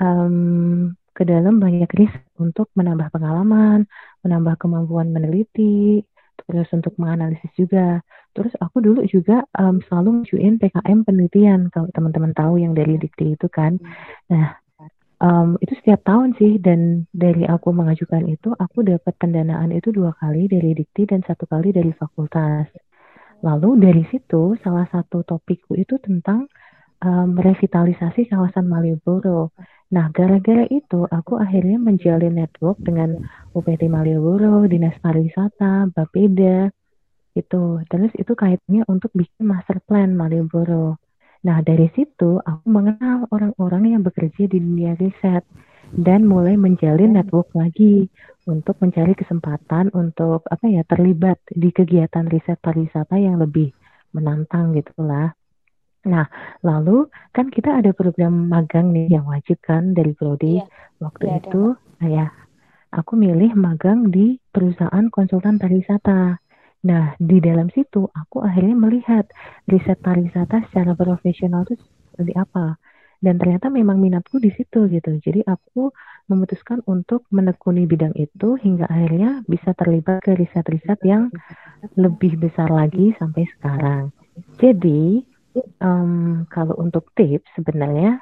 um, 0.00 0.96
ke 1.12 1.22
dalam 1.28 1.60
banyak 1.60 1.88
riset 1.92 2.24
untuk 2.40 2.72
menambah 2.72 3.12
pengalaman, 3.12 3.84
menambah 4.24 4.56
kemampuan 4.56 5.12
meneliti, 5.12 6.00
terus 6.44 6.68
untuk 6.76 6.92
menganalisis 7.00 7.48
juga. 7.56 8.04
Terus 8.36 8.52
aku 8.60 8.84
dulu 8.84 9.00
juga 9.08 9.46
um, 9.56 9.80
selalu 9.88 10.22
ngajuin 10.22 10.60
PKM 10.60 10.98
penelitian 11.08 11.60
kalau 11.72 11.88
teman-teman 11.96 12.36
tahu 12.36 12.60
yang 12.60 12.76
dari 12.76 13.00
Dikti 13.00 13.32
itu 13.32 13.48
kan. 13.48 13.80
Nah, 14.28 14.60
um, 15.20 15.56
itu 15.64 15.72
setiap 15.80 16.04
tahun 16.04 16.36
sih 16.36 16.60
dan 16.60 17.08
dari 17.12 17.48
aku 17.48 17.72
mengajukan 17.72 18.28
itu 18.28 18.52
aku 18.56 18.84
dapat 18.84 19.14
pendanaan 19.16 19.72
itu 19.72 19.92
dua 19.92 20.12
kali 20.16 20.48
dari 20.48 20.76
dikti 20.76 21.08
dan 21.08 21.24
satu 21.24 21.48
kali 21.48 21.72
dari 21.72 21.92
fakultas 21.96 22.68
lalu 23.44 23.80
dari 23.80 24.02
situ 24.08 24.56
salah 24.64 24.88
satu 24.88 25.24
topikku 25.24 25.76
itu 25.76 26.00
tentang 26.00 26.48
um, 27.04 27.36
revitalisasi 27.36 28.28
kawasan 28.32 28.64
Malioboro 28.68 29.52
nah 29.86 30.10
gara-gara 30.10 30.66
itu 30.66 31.06
aku 31.06 31.38
akhirnya 31.38 31.78
menjalin 31.78 32.34
network 32.42 32.78
dengan 32.82 33.22
UPT 33.54 33.86
Malioboro 33.86 34.66
dinas 34.66 34.98
pariwisata 34.98 35.94
Bapeda 35.94 36.70
itu 37.38 37.62
terus 37.86 38.12
itu 38.18 38.32
kaitannya 38.34 38.82
untuk 38.90 39.14
bikin 39.14 39.46
master 39.46 39.78
plan 39.86 40.10
Malioboro 40.16 40.98
Nah, 41.46 41.62
dari 41.62 41.86
situ 41.94 42.42
aku 42.42 42.66
mengenal 42.66 43.30
orang-orang 43.30 43.94
yang 43.94 44.02
bekerja 44.02 44.50
di 44.50 44.58
dunia 44.58 44.98
riset 44.98 45.46
dan 45.94 46.26
mulai 46.26 46.58
menjalin 46.58 47.14
network 47.14 47.54
lagi 47.54 48.10
untuk 48.50 48.74
mencari 48.82 49.14
kesempatan 49.14 49.94
untuk 49.94 50.42
apa 50.50 50.66
ya 50.66 50.82
terlibat 50.82 51.38
di 51.46 51.70
kegiatan 51.70 52.26
riset 52.26 52.58
pariwisata 52.58 53.14
yang 53.22 53.38
lebih 53.38 53.70
menantang 54.10 54.74
gitulah. 54.74 55.38
Nah, 56.06 56.26
lalu 56.62 57.10
kan 57.34 57.50
kita 57.50 57.82
ada 57.82 57.90
program 57.90 58.46
magang 58.46 58.94
nih 58.94 59.18
yang 59.18 59.26
wajib 59.26 59.58
kan 59.60 59.92
dari 59.92 60.14
Prodi. 60.14 60.62
Iya. 60.62 60.66
Waktu 61.02 61.24
iya, 61.28 61.36
itu, 61.42 61.64
nah 62.00 62.08
ya, 62.08 62.26
aku 62.94 63.18
milih 63.18 63.52
magang 63.58 64.08
di 64.08 64.38
perusahaan 64.54 65.06
konsultan 65.12 65.58
pariwisata. 65.60 66.40
Nah, 66.86 67.18
di 67.18 67.42
dalam 67.42 67.68
situ 67.74 68.06
aku 68.14 68.46
akhirnya 68.46 68.78
melihat 68.78 69.26
riset 69.66 69.98
pariwisata 70.00 70.70
secara 70.70 70.94
profesional 70.94 71.66
itu 71.66 71.76
seperti 72.14 72.32
apa. 72.38 72.78
Dan 73.16 73.40
ternyata 73.40 73.72
memang 73.72 73.98
minatku 73.98 74.38
di 74.38 74.52
situ 74.54 74.86
gitu. 74.92 75.18
Jadi 75.18 75.42
aku 75.42 75.90
memutuskan 76.30 76.84
untuk 76.86 77.24
menekuni 77.32 77.88
bidang 77.88 78.12
itu 78.14 78.60
hingga 78.60 78.86
akhirnya 78.86 79.40
bisa 79.48 79.72
terlibat 79.72 80.20
ke 80.22 80.36
riset-riset 80.36 81.00
yang 81.02 81.32
lebih 81.96 82.38
besar 82.38 82.68
lagi 82.68 83.16
sampai 83.16 83.48
sekarang. 83.56 84.12
Jadi 84.60 85.24
um, 85.80 86.44
kalau 86.52 86.74
untuk 86.80 87.12
tips 87.16 87.46
sebenarnya 87.56 88.20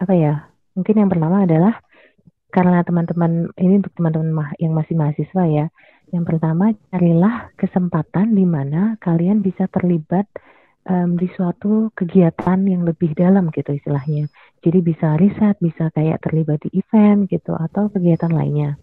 apa 0.00 0.14
ya? 0.14 0.34
Mungkin 0.76 1.00
yang 1.00 1.10
pertama 1.10 1.48
adalah 1.48 1.80
karena 2.52 2.84
teman-teman 2.84 3.52
ini 3.56 3.80
untuk 3.80 3.92
teman-teman 3.96 4.52
yang 4.60 4.72
masih 4.76 4.94
mahasiswa 4.96 5.44
ya 5.48 5.66
yang 6.14 6.22
pertama, 6.22 6.70
carilah 6.94 7.50
kesempatan 7.58 8.38
di 8.38 8.46
mana 8.46 8.94
kalian 9.02 9.42
bisa 9.42 9.66
terlibat 9.66 10.30
um, 10.86 11.18
di 11.18 11.26
suatu 11.34 11.90
kegiatan 11.98 12.62
yang 12.62 12.86
lebih 12.86 13.10
dalam 13.18 13.50
gitu 13.50 13.74
istilahnya. 13.74 14.30
Jadi 14.62 14.78
bisa 14.86 15.18
riset, 15.18 15.58
bisa 15.58 15.90
kayak 15.90 16.22
terlibat 16.22 16.62
di 16.62 16.78
event 16.78 17.26
gitu 17.26 17.58
atau 17.58 17.90
kegiatan 17.90 18.30
lainnya. 18.30 18.78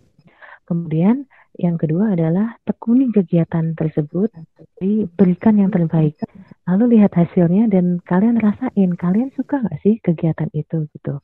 Kemudian 0.67 1.31
yang 1.53 1.77
kedua 1.77 2.17
adalah 2.17 2.57
tekuni 2.65 3.13
kegiatan 3.13 3.77
tersebut, 3.77 4.33
diberikan 4.81 5.61
yang 5.61 5.69
terbaik. 5.69 6.17
Lalu 6.65 6.97
lihat 6.97 7.13
hasilnya 7.13 7.69
dan 7.69 8.01
kalian 8.01 8.41
rasain, 8.41 8.97
kalian 8.97 9.29
suka 9.37 9.61
nggak 9.61 9.79
sih 9.85 10.01
kegiatan 10.01 10.49
itu 10.57 10.89
gitu. 10.97 11.21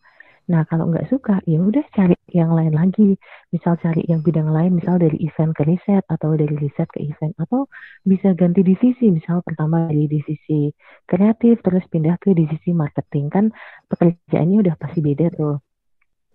Nah, 0.50 0.66
kalau 0.66 0.90
nggak 0.90 1.14
suka, 1.14 1.38
ya 1.46 1.62
udah 1.62 1.86
cari 1.94 2.18
yang 2.34 2.58
lain 2.58 2.74
lagi. 2.74 3.14
Misal 3.54 3.78
cari 3.78 4.02
yang 4.10 4.26
bidang 4.26 4.50
lain, 4.50 4.82
misal 4.82 4.98
dari 4.98 5.18
event 5.22 5.54
ke 5.54 5.62
riset 5.62 6.02
atau 6.10 6.34
dari 6.34 6.58
riset 6.58 6.90
ke 6.90 7.06
event 7.06 7.38
atau 7.38 7.70
bisa 8.02 8.34
ganti 8.34 8.66
divisi. 8.66 9.14
Misal 9.14 9.46
pertama 9.46 9.86
dari 9.86 10.10
divisi 10.10 10.74
kreatif 11.06 11.62
terus 11.62 11.86
pindah 11.86 12.18
ke 12.18 12.34
divisi 12.34 12.74
marketing 12.74 13.30
kan 13.30 13.46
pekerjaannya 13.94 14.58
udah 14.66 14.76
pasti 14.82 15.06
beda 15.06 15.30
tuh. 15.38 15.62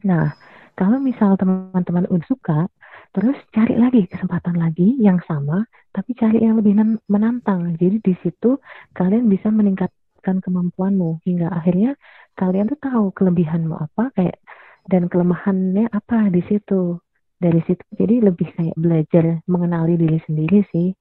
Nah, 0.07 0.31
kalau 0.79 1.03
misal 1.03 1.35
teman-teman 1.35 2.07
udah 2.07 2.27
suka, 2.31 2.71
terus 3.15 3.39
cari 3.55 3.79
lagi 3.79 4.11
kesempatan 4.11 4.59
lagi 4.59 4.99
yang 4.99 5.23
sama, 5.25 5.63
tapi 5.95 6.19
cari 6.19 6.43
yang 6.43 6.59
lebih 6.59 6.75
menantang. 7.07 7.79
Jadi 7.79 8.03
di 8.03 8.15
situ 8.21 8.59
kalian 8.91 9.31
bisa 9.31 9.55
meningkatkan 9.55 10.43
kemampuanmu 10.43 11.23
hingga 11.23 11.49
akhirnya 11.55 11.95
kalian 12.35 12.67
tuh 12.67 12.81
tahu 12.83 13.05
kelebihanmu 13.15 13.79
apa 13.79 14.11
kayak 14.19 14.43
dan 14.91 15.09
kelemahannya 15.09 15.89
apa 15.89 16.29
di 16.29 16.43
situ 16.45 16.99
dari 17.41 17.61
situ 17.65 17.83
jadi 17.95 18.31
lebih 18.31 18.49
kayak 18.53 18.77
belajar 18.77 19.25
mengenali 19.49 19.97
diri 19.97 20.19
sendiri 20.29 20.61
sih 20.71 20.93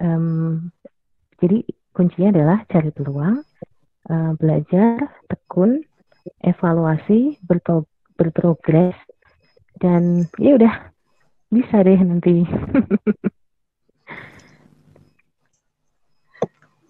um, 0.00 0.68
jadi 1.40 1.62
kuncinya 1.92 2.32
adalah 2.32 2.58
cari 2.68 2.90
peluang 2.92 3.44
uh, 4.08 4.32
belajar 4.40 5.04
tekun 5.28 5.84
evaluasi 6.42 7.38
berpro 7.44 7.84
berprogres 8.16 8.96
dan 9.76 10.24
ya 10.40 10.56
udah 10.56 10.95
bisa 11.52 11.76
deh 11.82 12.00
nanti 12.00 12.42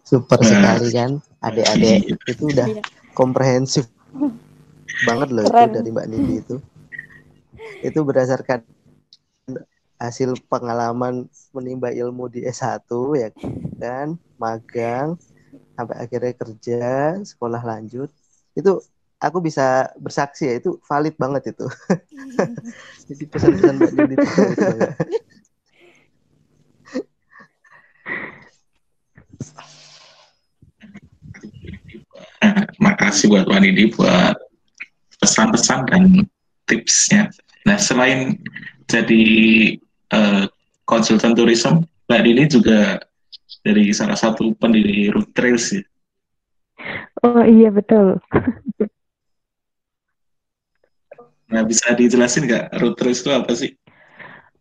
super 0.06 0.40
sekali 0.40 0.88
kan 0.94 1.10
adik-adik 1.42 2.16
itu 2.30 2.44
udah 2.50 2.68
iya 2.70 2.82
komprehensif 3.16 3.88
banget 5.08 5.28
loh 5.32 5.44
Keren. 5.48 5.72
itu 5.72 5.76
dari 5.80 5.88
Mbak 5.88 6.06
Nindi 6.12 6.34
itu. 6.44 6.56
Itu 7.80 7.98
berdasarkan 8.04 8.60
hasil 9.96 10.36
pengalaman 10.52 11.24
menimba 11.56 11.88
ilmu 11.88 12.28
di 12.28 12.44
S1 12.44 12.84
ya 13.16 13.32
kan, 13.80 14.20
magang 14.36 15.16
sampai 15.76 15.96
akhirnya 15.96 16.32
kerja, 16.36 16.84
sekolah 17.24 17.64
lanjut. 17.64 18.12
Itu 18.52 18.84
aku 19.20 19.38
bisa 19.40 19.90
bersaksi 19.96 20.48
ya 20.48 20.54
itu 20.60 20.76
valid 20.84 21.16
banget 21.16 21.56
itu. 21.56 21.66
Jadi 23.08 23.24
pesan-pesan 23.30 23.74
Mbak 23.76 24.10
itu 24.12 24.28
makasih 32.80 33.32
buat 33.32 33.46
Wanidi 33.48 33.92
buat 33.94 34.36
pesan-pesan 35.20 35.80
dan 35.90 36.02
tipsnya. 36.68 37.32
Nah, 37.66 37.78
selain 37.80 38.38
jadi 38.86 39.24
uh, 40.14 40.46
konsultan 40.86 41.34
tourism, 41.34 41.82
Mbak 42.06 42.20
Dini 42.22 42.44
juga 42.46 43.02
dari 43.66 43.90
salah 43.90 44.14
satu 44.14 44.54
pendiri 44.54 45.10
Root 45.10 45.34
Trails 45.34 45.74
ya. 45.74 45.82
Oh 47.24 47.42
iya 47.42 47.72
betul. 47.72 48.20
Nah, 51.50 51.62
bisa 51.66 51.94
dijelasin 51.94 52.46
nggak 52.46 52.74
Root 52.78 52.98
itu 53.02 53.30
apa 53.30 53.52
sih? 53.54 53.72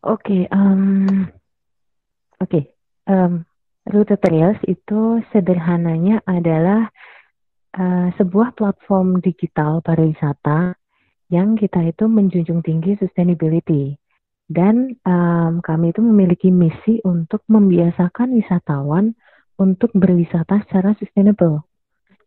Oke, 0.06 0.46
okay, 0.46 0.54
um, 0.54 1.26
oke. 2.38 2.50
Okay. 2.50 2.64
Um, 3.06 3.46
itu 4.66 5.22
sederhananya 5.30 6.26
adalah 6.26 6.90
uh, 7.78 8.10
sebuah 8.18 8.58
platform 8.58 9.22
digital 9.22 9.86
pariwisata 9.86 10.74
yang 11.30 11.58
kita 11.58 11.86
itu 11.90 12.06
menjunjung 12.10 12.66
tinggi 12.66 12.98
sustainability. 12.98 13.98
Dan 14.46 14.94
um, 15.06 15.58
kami 15.66 15.90
itu 15.90 16.02
memiliki 16.06 16.54
misi 16.54 17.02
untuk 17.02 17.42
membiasakan 17.50 18.38
wisatawan 18.38 19.18
untuk 19.58 19.90
berwisata 19.98 20.62
secara 20.66 20.94
sustainable. 21.02 21.66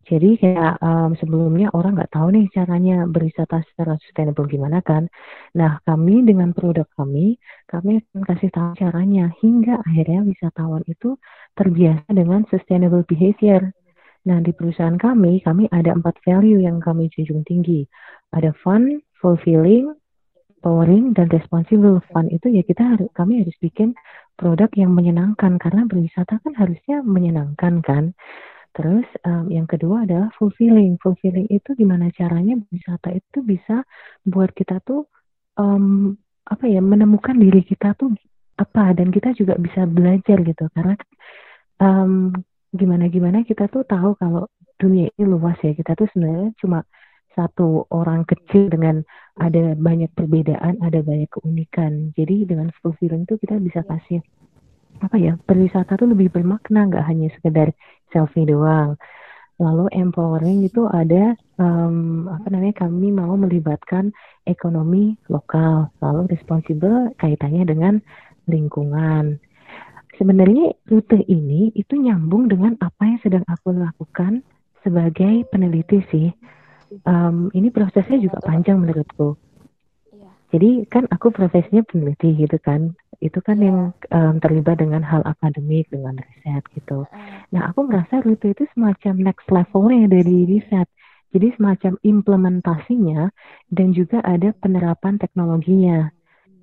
Jadi 0.08 0.40
kayak 0.40 0.80
um, 0.80 1.12
sebelumnya 1.20 1.68
orang 1.76 2.00
nggak 2.00 2.12
tahu 2.16 2.32
nih 2.32 2.48
caranya 2.48 3.04
berwisata 3.04 3.60
secara 3.68 4.00
sustainable 4.00 4.48
gimana 4.48 4.80
kan. 4.80 5.04
Nah 5.52 5.84
kami 5.84 6.24
dengan 6.24 6.56
produk 6.56 6.88
kami, 6.96 7.36
kami 7.68 8.00
akan 8.00 8.22
kasih 8.24 8.48
tahu 8.48 8.72
caranya 8.80 9.28
hingga 9.44 9.84
akhirnya 9.84 10.24
wisatawan 10.24 10.80
itu 10.88 11.20
terbiasa 11.52 12.08
dengan 12.08 12.48
sustainable 12.48 13.04
behavior. 13.04 13.68
Nah, 14.28 14.44
di 14.44 14.52
perusahaan 14.52 14.98
kami, 15.00 15.40
kami 15.40 15.72
ada 15.72 15.94
empat 15.96 16.20
value 16.20 16.60
yang 16.60 16.84
kami 16.84 17.08
junjung 17.08 17.48
tinggi. 17.48 17.88
Ada 18.34 18.52
fun, 18.60 19.00
fulfilling, 19.24 19.88
empowering, 20.58 21.16
dan 21.16 21.32
responsible. 21.32 22.04
Fun 22.12 22.28
itu 22.28 22.52
ya 22.52 22.60
kita 22.60 22.82
harus, 22.82 23.08
kami 23.16 23.40
harus 23.40 23.56
bikin 23.56 23.96
produk 24.36 24.68
yang 24.76 24.92
menyenangkan 24.92 25.56
karena 25.56 25.88
berwisata 25.88 26.44
kan 26.44 26.52
harusnya 26.60 27.00
menyenangkan 27.00 27.80
kan. 27.80 28.04
Terus 28.74 29.06
um, 29.26 29.50
yang 29.50 29.66
kedua 29.66 30.06
adalah 30.06 30.30
fulfilling. 30.38 31.00
Fulfilling 31.02 31.50
itu 31.50 31.74
gimana 31.74 32.12
caranya 32.14 32.54
wisata 32.70 33.10
itu 33.10 33.42
bisa 33.42 33.82
buat 34.22 34.54
kita 34.54 34.78
tuh 34.84 35.08
um, 35.58 36.14
apa 36.48 36.64
ya 36.64 36.80
menemukan 36.80 37.36
diri 37.36 37.60
kita 37.66 37.92
tuh 37.98 38.14
apa 38.58 38.96
dan 38.96 39.12
kita 39.12 39.34
juga 39.34 39.58
bisa 39.58 39.84
belajar 39.84 40.40
gitu. 40.46 40.64
Karena 40.72 40.94
um, 41.82 42.30
gimana 42.70 43.08
gimana 43.08 43.42
kita 43.42 43.66
tuh 43.66 43.82
tahu 43.82 44.14
kalau 44.20 44.46
dunia 44.78 45.10
ini 45.18 45.24
luas 45.26 45.58
ya. 45.60 45.74
Kita 45.74 45.98
tuh 45.98 46.06
sebenarnya 46.14 46.54
cuma 46.62 46.86
satu 47.34 47.86
orang 47.94 48.26
kecil 48.26 48.66
dengan 48.66 49.02
ada 49.38 49.78
banyak 49.78 50.10
perbedaan 50.14 50.82
ada 50.82 51.02
banyak 51.02 51.30
keunikan. 51.30 52.10
Jadi 52.14 52.46
dengan 52.46 52.70
full 52.78 52.94
feeling 52.98 53.26
itu 53.26 53.38
kita 53.38 53.58
bisa 53.62 53.82
kasih 53.86 54.22
apa 54.98 55.14
ya 55.14 55.38
berwisata 55.46 55.94
tuh 55.94 56.10
lebih 56.10 56.30
bermakna. 56.30 56.90
Nggak 56.90 57.04
hanya 57.06 57.28
sekedar 57.34 57.70
selfie 58.12 58.48
doang 58.48 58.96
lalu 59.58 59.90
empowering 59.90 60.62
itu 60.62 60.86
ada 60.86 61.34
um, 61.58 62.30
apa 62.30 62.46
namanya 62.46 62.86
kami 62.86 63.10
mau 63.10 63.34
melibatkan 63.34 64.14
ekonomi 64.46 65.18
lokal 65.26 65.90
lalu 65.98 66.30
responsible 66.30 67.10
kaitannya 67.18 67.66
dengan 67.66 67.94
lingkungan. 68.46 69.42
Sebenarnya 70.14 70.74
rute 70.90 71.22
ini 71.26 71.70
itu 71.74 71.94
nyambung 71.94 72.50
dengan 72.50 72.74
apa 72.82 73.06
yang 73.06 73.20
sedang 73.22 73.44
aku 73.46 73.74
lakukan 73.74 74.42
sebagai 74.82 75.46
peneliti 75.50 76.02
sih. 76.10 76.28
Um, 77.04 77.52
ini 77.52 77.68
prosesnya 77.68 78.18
juga 78.18 78.40
panjang 78.42 78.80
menurutku. 78.80 79.36
Iya. 80.10 80.30
Jadi 80.54 80.70
kan 80.88 81.04
aku 81.12 81.30
profesinya 81.30 81.84
peneliti 81.86 82.34
gitu 82.34 82.58
kan. 82.62 82.94
Itu 83.18 83.42
kan 83.42 83.58
yang 83.58 83.90
um, 84.14 84.34
terlibat 84.38 84.78
dengan 84.78 85.02
hal 85.02 85.26
akademik, 85.26 85.90
dengan 85.90 86.18
riset 86.22 86.62
gitu. 86.74 87.02
Nah 87.50 87.70
aku 87.70 87.90
merasa 87.90 88.22
rute 88.22 88.54
itu 88.54 88.64
semacam 88.74 89.14
next 89.18 89.46
levelnya 89.50 90.06
dari 90.06 90.46
riset. 90.46 90.86
Jadi 91.28 91.52
semacam 91.60 91.92
implementasinya 92.00 93.28
dan 93.68 93.92
juga 93.92 94.22
ada 94.22 94.54
penerapan 94.56 95.18
teknologinya. 95.18 96.08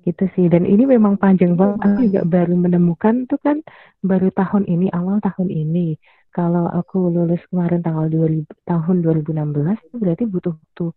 Gitu 0.08 0.24
sih. 0.38 0.46
Dan 0.48 0.64
ini 0.64 0.86
memang 0.88 1.20
panjang 1.20 1.58
banget. 1.58 1.82
Aku 1.82 2.00
juga 2.08 2.22
baru 2.24 2.54
menemukan 2.56 3.28
tuh 3.28 3.38
kan 3.42 3.60
baru 4.00 4.32
tahun 4.32 4.64
ini 4.64 4.88
awal 4.96 5.20
tahun 5.20 5.52
ini. 5.52 6.00
Kalau 6.32 6.68
aku 6.68 7.08
lulus 7.12 7.40
kemarin 7.48 7.80
tanggal 7.80 8.08
2000 8.12 8.44
tahun 8.68 8.96
2016 9.00 9.88
itu 9.88 9.96
berarti 9.96 10.24
butuh 10.28 10.54
tuh 10.76 10.92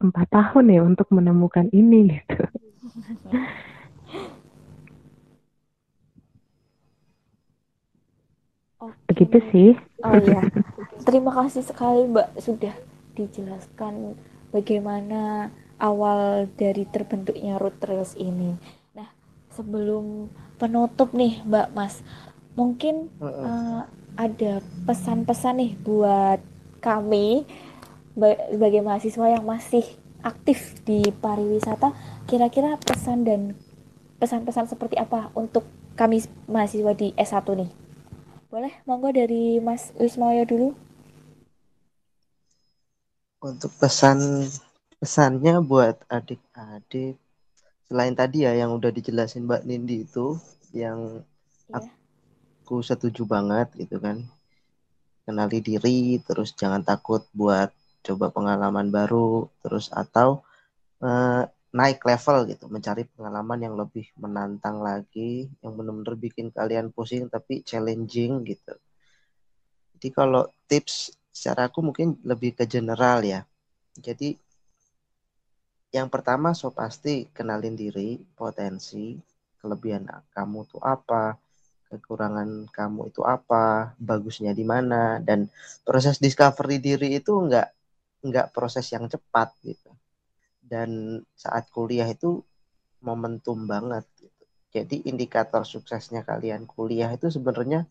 empat 0.00 0.26
tahun 0.32 0.64
ya 0.72 0.80
untuk 0.82 1.08
menemukan 1.12 1.68
ini 1.70 2.16
gitu 2.18 2.42
Oke. 8.80 8.96
begitu 9.12 9.38
sih 9.52 9.70
oh 10.00 10.16
iya 10.16 10.40
terima 11.06 11.30
kasih 11.36 11.60
sekali 11.60 12.08
mbak 12.08 12.32
sudah 12.40 12.72
dijelaskan 13.12 14.16
bagaimana 14.50 15.52
awal 15.80 16.46
dari 16.60 16.84
terbentuknya 16.84 17.56
root 17.56 17.80
trails 17.80 18.12
ini. 18.20 18.54
Nah, 18.92 19.08
sebelum 19.56 20.28
penutup 20.60 21.16
nih, 21.16 21.40
Mbak 21.48 21.68
Mas, 21.72 22.04
mungkin 22.54 23.08
uh, 23.18 23.88
ada 24.14 24.60
pesan-pesan 24.84 25.56
nih 25.56 25.72
buat 25.80 26.38
kami 26.84 27.48
sebagai 28.52 28.84
mahasiswa 28.84 29.26
yang 29.32 29.44
masih 29.48 29.82
aktif 30.20 30.76
di 30.84 31.00
pariwisata, 31.08 31.96
kira-kira 32.28 32.76
pesan 32.76 33.24
dan 33.24 33.56
pesan-pesan 34.20 34.68
seperti 34.68 35.00
apa 35.00 35.32
untuk 35.32 35.64
kami 35.96 36.20
mahasiswa 36.44 36.92
di 36.92 37.16
S1 37.16 37.48
nih? 37.56 37.70
Boleh, 38.50 38.74
monggo 38.82 39.14
dari 39.14 39.62
Mas 39.62 39.94
Wismoyo 39.94 40.42
dulu. 40.42 40.68
Untuk 43.46 43.70
pesan 43.78 44.18
pesannya 44.98 45.62
buat 45.62 46.02
adik-adik 46.10 47.14
selain 47.86 48.14
tadi 48.18 48.42
ya 48.42 48.58
yang 48.58 48.74
udah 48.74 48.90
dijelasin 48.90 49.46
Mbak 49.46 49.62
Nindi 49.70 50.02
itu 50.02 50.34
yang 50.74 51.22
yeah. 51.70 51.86
aku 52.66 52.82
setuju 52.82 53.22
banget 53.22 53.70
gitu 53.78 54.02
kan 54.02 54.26
kenali 55.24 55.62
diri 55.62 56.18
terus 56.22 56.50
jangan 56.52 56.82
takut 56.82 57.22
buat 57.30 57.70
coba 58.02 58.34
pengalaman 58.34 58.90
baru 58.90 59.46
terus 59.62 59.94
atau 59.94 60.42
uh, 61.02 61.46
naik 61.70 62.02
level 62.02 62.38
gitu 62.50 62.66
mencari 62.66 63.06
pengalaman 63.14 63.58
yang 63.62 63.74
lebih 63.78 64.10
menantang 64.18 64.82
lagi 64.82 65.46
yang 65.62 65.72
benar-benar 65.78 66.18
bikin 66.18 66.50
kalian 66.50 66.90
pusing 66.90 67.30
tapi 67.30 67.62
challenging 67.62 68.42
gitu 68.42 68.74
jadi 69.98 70.08
kalau 70.10 70.50
tips 70.66 71.14
secara 71.30 71.70
aku 71.70 71.78
mungkin 71.84 72.18
lebih 72.26 72.58
ke 72.58 72.66
general 72.66 73.22
ya 73.22 73.46
jadi 73.94 74.34
yang 75.90 76.06
pertama 76.06 76.54
so 76.54 76.70
pasti 76.70 77.26
kenalin 77.34 77.74
diri, 77.74 78.14
potensi, 78.38 79.18
kelebihan 79.58 80.06
kamu 80.30 80.58
tuh 80.70 80.78
apa, 80.78 81.34
kekurangan 81.90 82.70
kamu 82.70 83.10
itu 83.10 83.26
apa, 83.26 83.90
bagusnya 83.98 84.54
di 84.54 84.62
mana, 84.62 85.18
dan 85.18 85.50
proses 85.82 86.22
discovery 86.22 86.78
diri 86.78 87.18
itu 87.18 87.34
enggak 87.34 87.74
enggak 88.22 88.54
proses 88.54 88.86
yang 88.94 89.10
cepat 89.10 89.50
gitu. 89.66 89.90
Dan 90.70 91.18
saat 91.34 91.66
kuliah 91.74 92.06
itu 92.06 92.46
momentum 93.02 93.66
banget 93.66 94.06
gitu. 94.22 94.42
Jadi 94.70 95.02
indikator 95.10 95.66
suksesnya 95.66 96.22
kalian 96.22 96.62
kuliah 96.62 97.10
itu 97.10 97.26
sebenarnya 97.26 97.90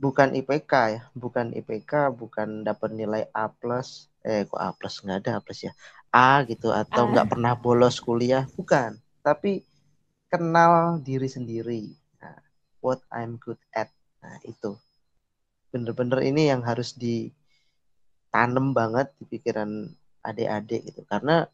bukan 0.00 0.32
IPK 0.32 0.72
ya, 0.96 1.02
bukan 1.12 1.52
IPK, 1.52 2.08
bukan 2.16 2.64
dapat 2.64 2.96
nilai 2.96 3.28
A 3.36 3.52
plus, 3.52 4.08
eh 4.24 4.48
kok 4.48 4.56
A 4.56 4.72
plus? 4.72 5.04
Nggak 5.04 5.18
ada 5.28 5.30
A 5.36 5.44
plus 5.44 5.60
ya, 5.68 5.72
A 6.08 6.40
gitu 6.48 6.72
atau 6.72 7.12
nggak 7.12 7.36
pernah 7.36 7.52
bolos 7.52 8.00
kuliah? 8.00 8.48
Bukan. 8.56 8.96
Tapi 9.20 9.60
kenal 10.32 11.04
diri 11.04 11.28
sendiri. 11.28 11.92
Nah, 12.18 12.40
what 12.80 13.04
I'm 13.12 13.36
good 13.36 13.60
at. 13.76 13.92
Nah 14.24 14.40
itu. 14.48 14.80
Bener-bener 15.68 16.24
ini 16.24 16.48
yang 16.48 16.64
harus 16.64 16.96
ditanam 16.96 18.72
banget 18.72 19.12
di 19.20 19.24
pikiran 19.28 19.68
adik-adik 20.24 20.80
gitu. 20.90 21.04
Karena 21.04 21.44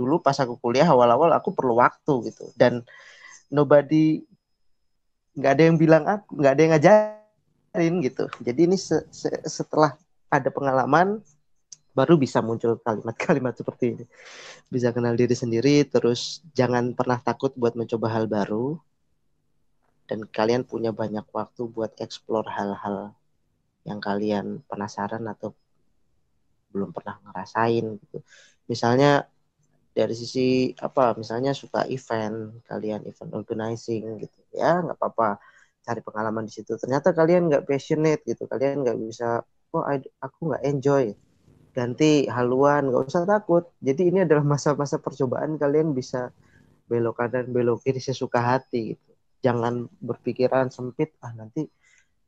dulu 0.00 0.24
pas 0.24 0.36
aku 0.40 0.56
kuliah 0.56 0.88
awal-awal 0.88 1.28
aku 1.36 1.52
perlu 1.52 1.76
waktu 1.76 2.32
gitu 2.32 2.48
dan 2.56 2.80
nobody 3.52 4.24
nggak 5.36 5.52
ada 5.52 5.62
yang 5.68 5.76
bilang 5.76 6.04
aku 6.08 6.40
nggak 6.40 6.52
ada 6.56 6.60
yang 6.64 6.72
ngajarin 6.72 7.94
gitu 8.00 8.24
jadi 8.40 8.60
ini 8.64 8.76
se 8.80 9.04
-se 9.12 9.28
setelah 9.44 10.00
ada 10.32 10.48
pengalaman 10.48 11.20
baru 11.90 12.14
bisa 12.16 12.38
muncul 12.40 12.78
kalimat-kalimat 12.80 13.54
seperti 13.58 13.98
ini. 13.98 14.04
Bisa 14.70 14.94
kenal 14.94 15.18
diri 15.18 15.34
sendiri, 15.34 15.82
terus 15.86 16.40
jangan 16.54 16.94
pernah 16.94 17.18
takut 17.18 17.50
buat 17.58 17.74
mencoba 17.74 18.06
hal 18.14 18.30
baru. 18.30 18.78
Dan 20.06 20.26
kalian 20.26 20.66
punya 20.66 20.90
banyak 20.90 21.22
waktu 21.30 21.70
buat 21.70 21.94
explore 22.02 22.50
hal-hal 22.50 23.14
yang 23.86 24.02
kalian 24.02 24.62
penasaran 24.66 25.22
atau 25.30 25.54
belum 26.70 26.90
pernah 26.94 27.18
ngerasain 27.26 27.84
gitu. 27.98 28.18
Misalnya 28.66 29.26
dari 29.90 30.14
sisi 30.14 30.70
apa 30.78 31.18
misalnya 31.18 31.50
suka 31.50 31.82
event 31.90 32.62
kalian 32.66 33.02
event 33.06 33.32
organizing 33.34 34.22
gitu. 34.22 34.38
Ya 34.54 34.78
nggak 34.80 34.96
apa-apa 34.96 35.42
cari 35.82 36.00
pengalaman 36.04 36.46
di 36.46 36.52
situ. 36.54 36.78
Ternyata 36.78 37.10
kalian 37.10 37.50
nggak 37.50 37.64
passionate 37.66 38.22
gitu. 38.22 38.46
Kalian 38.46 38.86
nggak 38.86 38.98
bisa 39.02 39.42
oh 39.74 39.84
aku 40.22 40.40
nggak 40.54 40.64
enjoy. 40.66 41.14
Ganti 41.74 42.26
haluan 42.30 42.90
nggak 42.90 43.02
usah 43.10 43.26
takut. 43.26 43.70
Jadi 43.82 44.14
ini 44.14 44.18
adalah 44.26 44.46
masa-masa 44.46 44.98
percobaan 45.02 45.58
kalian 45.58 45.90
bisa 45.94 46.30
belok 46.90 47.22
kanan 47.22 47.50
belok 47.50 47.82
kiri 47.86 48.02
sesuka 48.02 48.42
hati 48.42 48.94
gitu. 48.94 49.10
Jangan 49.40 49.88
berpikiran 49.98 50.70
sempit 50.70 51.16
ah 51.22 51.34
nanti 51.34 51.66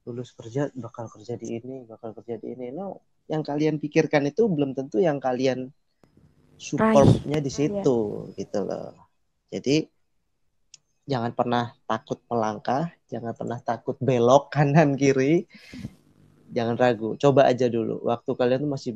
lulus 0.02 0.34
kerja 0.34 0.66
bakal 0.74 1.06
kerja 1.06 1.38
di 1.38 1.62
ini 1.62 1.86
bakal 1.86 2.10
kerja 2.14 2.38
di 2.42 2.58
ini. 2.58 2.74
No 2.74 3.02
yang 3.30 3.46
kalian 3.46 3.78
pikirkan 3.78 4.26
itu 4.26 4.50
belum 4.50 4.74
tentu 4.74 4.98
yang 4.98 5.22
kalian 5.22 5.70
supportnya 6.62 7.38
di 7.42 7.50
iya. 7.50 7.58
situ 7.58 7.98
yeah. 8.30 8.38
gitu 8.38 8.58
loh. 8.62 8.94
Jadi 9.50 9.76
jangan 11.02 11.34
pernah 11.34 11.74
takut 11.90 12.22
melangkah 12.30 12.86
jangan 13.10 13.34
pernah 13.34 13.58
takut 13.58 13.98
belok 13.98 14.48
kanan 14.54 14.94
kiri. 14.94 15.50
Jangan 16.52 16.76
ragu 16.76 17.16
coba 17.16 17.48
aja 17.48 17.66
dulu. 17.66 18.04
Waktu 18.04 18.30
kalian 18.36 18.68
tuh 18.68 18.70
masih 18.76 18.92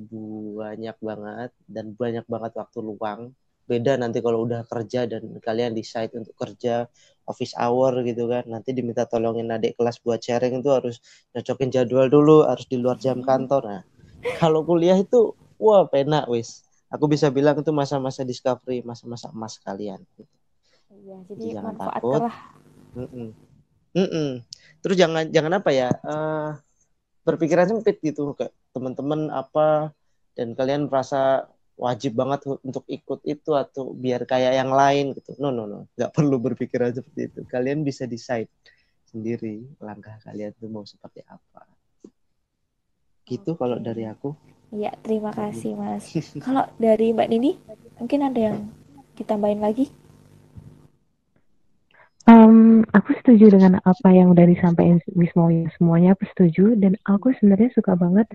banyak 0.61 0.97
banget 1.01 1.51
dan 1.65 1.97
banyak 1.97 2.25
banget 2.29 2.53
waktu 2.53 2.79
luang. 2.85 3.33
Beda 3.67 3.97
nanti 3.99 4.21
kalau 4.23 4.45
udah 4.47 4.63
kerja 4.69 5.09
dan 5.09 5.41
kalian 5.43 5.73
decide 5.75 6.13
untuk 6.15 6.37
kerja 6.37 6.85
office 7.25 7.57
hour 7.57 7.97
gitu 8.05 8.29
kan. 8.29 8.45
Nanti 8.45 8.77
diminta 8.77 9.09
tolongin 9.09 9.49
adik 9.49 9.81
kelas 9.81 10.05
buat 10.05 10.21
sharing 10.21 10.61
itu 10.61 10.69
harus 10.69 11.01
nyocokin 11.33 11.73
jadwal 11.73 12.13
dulu 12.13 12.45
harus 12.45 12.69
di 12.69 12.77
luar 12.77 13.01
jam 13.01 13.25
kantor. 13.25 13.63
Nah 13.65 13.83
kalau 14.37 14.61
kuliah 14.61 15.01
itu 15.01 15.33
wah 15.57 15.89
penak 15.89 16.29
wis 16.29 16.66
aku 16.91 17.05
bisa 17.11 17.31
bilang 17.31 17.59
itu 17.59 17.73
masa-masa 17.75 18.23
discovery 18.23 18.83
masa-masa 18.83 19.31
emas 19.33 19.59
kalian 19.63 20.01
gitu. 20.17 20.35
iya 21.03 21.17
jadi, 21.27 21.39
jadi 21.39 21.55
jangan 21.61 21.75
takut 21.79 22.23
mm 22.95 23.09
-mm. 23.09 23.29
Mm 23.97 24.09
-mm. 24.09 24.31
terus 24.85 24.97
jangan 24.97 25.25
jangan 25.33 25.53
apa 25.59 25.71
ya 25.73 25.89
uh, 26.05 26.59
berpikiran 27.27 27.67
sempit 27.67 27.99
gitu 28.05 28.37
kayak 28.39 28.55
teman-teman 28.71 29.33
apa 29.35 29.91
dan 30.37 30.53
kalian 30.53 30.87
merasa 30.87 31.49
wajib 31.77 32.17
banget 32.17 32.41
untuk 32.65 32.85
ikut 32.89 33.21
itu 33.29 33.53
atau 33.53 33.93
biar 33.93 34.25
kayak 34.25 34.57
yang 34.57 34.73
lain 34.73 35.13
gitu. 35.13 35.37
No 35.37 35.53
no 35.53 35.69
no, 35.69 35.85
nggak 35.97 36.13
perlu 36.17 36.41
berpikiran 36.41 36.93
seperti 36.93 37.29
itu. 37.29 37.41
Kalian 37.45 37.85
bisa 37.85 38.09
decide 38.09 38.49
sendiri 39.07 39.65
langkah 39.81 40.17
kalian 40.25 40.57
tuh 40.57 40.73
mau 40.73 40.85
seperti 40.89 41.21
apa. 41.29 41.69
Gitu 43.27 43.59
kalau 43.59 43.83
dari 43.83 44.07
aku. 44.07 44.39
Iya, 44.71 44.95
terima 45.03 45.35
kasih 45.35 45.75
Mas. 45.75 46.07
Kalau 46.47 46.67
dari 46.79 47.11
Mbak 47.15 47.29
Nini, 47.31 47.59
mungkin 47.99 48.23
ada 48.23 48.39
yang 48.39 48.57
ditambahin 49.19 49.63
lagi? 49.63 49.91
Um, 52.27 52.83
aku 52.91 53.15
setuju 53.23 53.55
dengan 53.55 53.79
apa 53.87 54.11
yang 54.11 54.35
udah 54.35 54.51
disampaikan 54.51 54.99
Wismoya 55.15 55.71
semuanya 55.79 56.19
aku 56.19 56.27
setuju 56.35 56.75
dan 56.75 56.99
aku 57.07 57.31
sebenarnya 57.39 57.71
suka 57.71 57.95
banget 57.95 58.27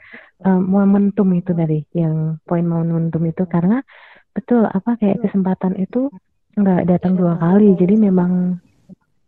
um, 0.47 0.63
momentum 0.63 1.27
itu 1.35 1.51
tadi 1.51 1.83
yang 1.91 2.39
poin 2.47 2.63
momentum 2.63 3.19
itu 3.27 3.43
karena 3.51 3.83
betul 4.31 4.63
apa 4.63 4.95
kayak 4.95 5.19
kesempatan 5.27 5.75
itu 5.75 6.07
nggak 6.55 6.87
datang 6.87 7.19
dua 7.19 7.35
kali 7.35 7.75
jadi 7.75 7.99
memang 7.99 8.63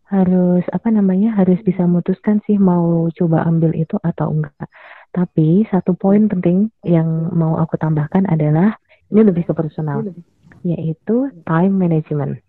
harus 0.08 0.64
apa 0.72 0.88
namanya 0.88 1.36
harus 1.36 1.60
bisa 1.60 1.84
memutuskan 1.84 2.40
sih 2.48 2.56
mau 2.56 3.12
coba 3.12 3.44
ambil 3.44 3.76
itu 3.76 4.00
atau 4.00 4.32
enggak 4.32 4.64
tapi 5.14 5.62
satu 5.70 5.94
poin 5.94 6.26
penting 6.26 6.74
yang 6.82 7.30
mau 7.30 7.54
aku 7.62 7.78
tambahkan 7.78 8.26
adalah 8.26 8.74
ini 9.14 9.22
lebih 9.22 9.46
ke 9.46 9.54
personal 9.54 10.02
yaitu 10.66 11.30
time 11.46 11.74
management. 11.78 12.42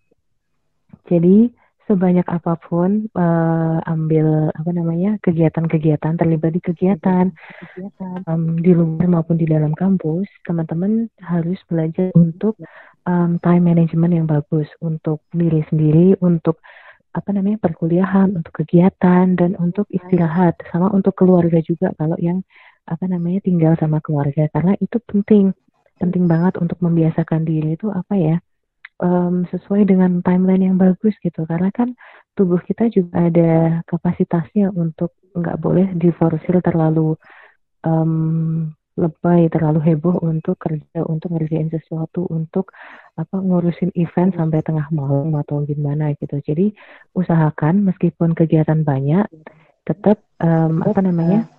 Jadi 1.06 1.54
sebanyak 1.86 2.26
apa 2.26 2.58
pun 2.58 3.06
uh, 3.14 3.78
ambil 3.86 4.50
apa 4.50 4.72
namanya 4.74 5.22
kegiatan-kegiatan 5.22 6.18
terlibat 6.18 6.58
di 6.58 6.62
kegiatan 6.66 7.30
um, 8.26 8.58
di 8.58 8.74
luar 8.74 9.06
maupun 9.06 9.38
di 9.38 9.46
dalam 9.46 9.78
kampus 9.78 10.26
teman-teman 10.50 11.06
harus 11.22 11.62
belajar 11.70 12.10
untuk 12.18 12.58
um, 13.06 13.38
time 13.46 13.70
management 13.70 14.18
yang 14.18 14.26
bagus 14.26 14.66
untuk 14.82 15.22
diri 15.30 15.62
sendiri 15.70 16.18
untuk 16.26 16.58
apa 17.16 17.30
namanya 17.32 17.58
perkuliahan 17.64 18.36
untuk 18.36 18.52
kegiatan 18.60 19.40
dan 19.40 19.56
untuk 19.56 19.88
istirahat 19.88 20.60
sama 20.68 20.92
untuk 20.92 21.16
keluarga 21.16 21.64
juga 21.64 21.96
kalau 21.96 22.20
yang 22.20 22.44
apa 22.86 23.08
namanya 23.08 23.40
tinggal 23.40 23.74
sama 23.80 24.04
keluarga. 24.04 24.52
Karena 24.52 24.76
itu 24.84 25.00
penting 25.00 25.56
penting 25.96 26.28
banget 26.28 26.60
untuk 26.60 26.76
membiasakan 26.84 27.48
diri 27.48 27.80
itu 27.80 27.88
apa 27.88 28.14
ya 28.20 28.38
um, 29.00 29.48
sesuai 29.48 29.88
dengan 29.88 30.20
timeline 30.20 30.68
yang 30.72 30.78
bagus 30.78 31.16
gitu. 31.24 31.48
Karena 31.48 31.72
kan 31.72 31.96
tubuh 32.36 32.60
kita 32.60 32.92
juga 32.92 33.32
ada 33.32 33.80
kapasitasnya 33.88 34.76
untuk 34.76 35.16
nggak 35.32 35.58
boleh 35.60 35.88
diforsir 35.96 36.60
terlalu 36.60 37.16
um, 37.88 38.76
lebay 38.96 39.52
terlalu 39.52 39.84
heboh 39.92 40.24
untuk 40.24 40.56
kerja 40.56 41.04
untuk 41.04 41.36
ngerjain 41.36 41.68
sesuatu 41.68 42.24
untuk 42.32 42.72
apa 43.20 43.36
ngurusin 43.40 43.92
event 43.96 44.32
sampai 44.36 44.64
tengah 44.64 44.88
malam 44.96 45.36
atau 45.36 45.68
gimana 45.68 46.16
gitu 46.16 46.40
jadi 46.40 46.72
usahakan 47.12 47.84
meskipun 47.92 48.32
kegiatan 48.32 48.88
banyak 48.88 49.28
tetap 49.84 50.24
um, 50.40 50.80
apa 50.82 51.00
namanya 51.04 51.52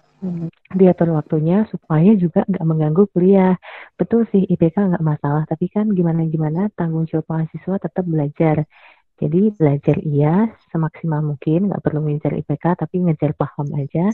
diatur 0.72 1.12
waktunya 1.14 1.68
supaya 1.68 2.16
juga 2.16 2.42
nggak 2.48 2.64
mengganggu 2.64 3.04
kuliah. 3.12 3.54
Betul 3.94 4.24
sih 4.32 4.42
IPK 4.48 4.96
nggak 4.96 5.04
masalah, 5.04 5.44
tapi 5.44 5.68
kan 5.68 5.92
gimana-gimana 5.92 6.72
tanggung 6.74 7.04
jawab 7.06 7.28
mahasiswa 7.28 7.76
tetap 7.78 8.04
belajar. 8.04 8.64
Jadi 9.16 9.48
belajar 9.56 9.96
iya 10.04 10.52
semaksimal 10.68 11.24
mungkin, 11.24 11.72
nggak 11.72 11.80
perlu 11.80 12.04
mengejar 12.04 12.36
IPK, 12.36 12.64
tapi 12.76 13.00
ngejar 13.00 13.32
paham 13.32 13.68
aja. 13.76 14.12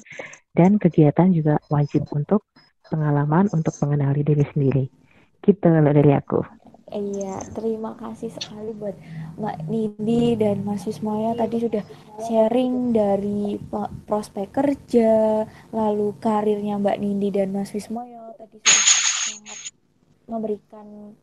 Dan 0.54 0.78
kegiatan 0.78 1.30
juga 1.34 1.58
wajib 1.70 2.06
untuk 2.14 2.46
pengalaman, 2.92 3.48
untuk 3.56 3.72
mengenali 3.80 4.20
diri 4.20 4.44
sendiri. 4.52 4.84
Gitu 5.40 5.64
dari 5.64 6.12
aku. 6.12 6.62
Iya, 6.92 7.40
terima 7.56 7.96
kasih 7.96 8.28
sekali 8.36 8.76
buat 8.76 8.92
Mbak 9.40 9.56
Nindi 9.64 10.36
dan 10.36 10.60
Mas 10.60 10.84
Wismoya 10.84 11.32
tadi 11.32 11.56
sudah 11.64 11.80
sharing 12.28 12.92
dari 12.92 13.56
prospek 14.04 14.52
kerja, 14.52 15.48
lalu 15.72 16.12
karirnya 16.20 16.76
Mbak 16.76 17.00
Nindi 17.00 17.32
dan 17.32 17.56
Mas 17.56 17.72
Wismoya 17.72 18.36
tadi 18.36 18.60
sudah 18.60 18.84
sangat 19.24 19.58
memberikan 20.28 21.16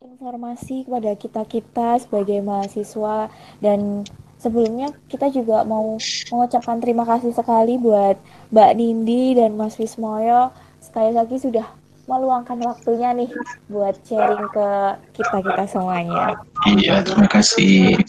informasi 0.00 0.88
kepada 0.88 1.12
kita-kita 1.12 2.00
sebagai 2.00 2.40
mahasiswa 2.40 3.28
dan 3.60 4.08
sebelumnya 4.38 4.94
kita 5.10 5.28
juga 5.28 5.66
mau 5.66 5.98
mengucapkan 6.30 6.78
terima 6.78 7.02
kasih 7.02 7.34
sekali 7.34 7.76
buat 7.76 8.14
Mbak 8.48 8.70
Nindi 8.80 9.36
dan 9.36 9.60
Mas 9.60 9.76
Wismoyo 9.76 10.52
sekali 10.80 11.12
lagi 11.12 11.36
sudah 11.36 11.68
meluangkan 12.08 12.56
waktunya 12.64 13.12
nih 13.12 13.28
buat 13.68 14.00
sharing 14.08 14.48
ke 14.48 14.68
kita 15.12 15.44
kita 15.44 15.64
semuanya. 15.68 16.40
Iya, 16.64 17.04
terima 17.04 17.28
kasih. 17.28 18.00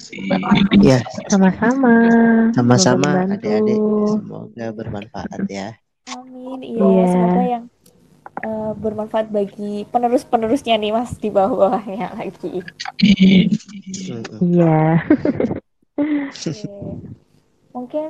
Iya, 0.71 1.03
sama-sama. 1.27 1.95
Sama-sama 2.55 3.27
adik-adik. 3.27 3.75
Semoga 4.15 4.65
bermanfaat 4.71 5.41
ya. 5.51 5.75
Amin. 6.15 6.63
Iya, 6.63 6.79
yeah. 6.79 7.07
semoga 7.11 7.43
yang 7.43 7.65
uh, 8.47 8.71
bermanfaat 8.79 9.27
bagi 9.35 9.83
penerus-penerusnya 9.91 10.79
nih 10.79 10.95
Mas 10.95 11.19
di 11.19 11.27
bawahnya 11.27 12.15
lagi. 12.15 12.63
Iya. 14.39 15.03
Mungkin 17.75 18.09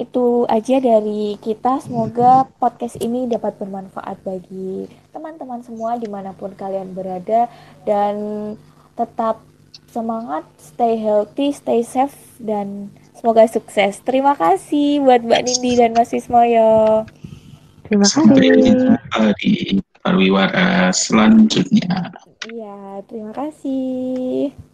itu 0.00 0.48
aja 0.48 0.80
dari 0.80 1.36
kita. 1.44 1.84
Semoga 1.84 2.48
podcast 2.56 2.96
ini 3.04 3.28
dapat 3.28 3.60
bermanfaat 3.60 4.24
bagi 4.24 4.88
teman-teman 5.12 5.60
semua 5.60 6.00
di 6.00 6.08
mana 6.08 6.32
pun 6.32 6.56
kalian 6.56 6.96
berada 6.96 7.52
dan 7.84 8.16
tetap 8.96 9.44
semangat, 9.92 10.46
stay 10.56 10.96
healthy, 10.96 11.52
stay 11.52 11.84
safe 11.84 12.16
dan 12.40 12.88
semoga 13.12 13.44
sukses. 13.44 14.00
Terima 14.00 14.32
kasih 14.38 15.04
buat 15.04 15.20
Mbak 15.20 15.42
Nindi 15.44 15.72
dan 15.76 15.92
Mas 15.92 16.14
Wismoyo. 16.14 17.04
Terima 17.84 18.06
kasih. 18.06 18.16
Sampai 18.24 18.48
jumpa 18.56 19.22
di 19.42 19.52
pariwara 20.00 20.88
selanjutnya. 20.94 22.14
Iya, 22.48 23.04
terima 23.04 23.36
kasih. 23.36 24.69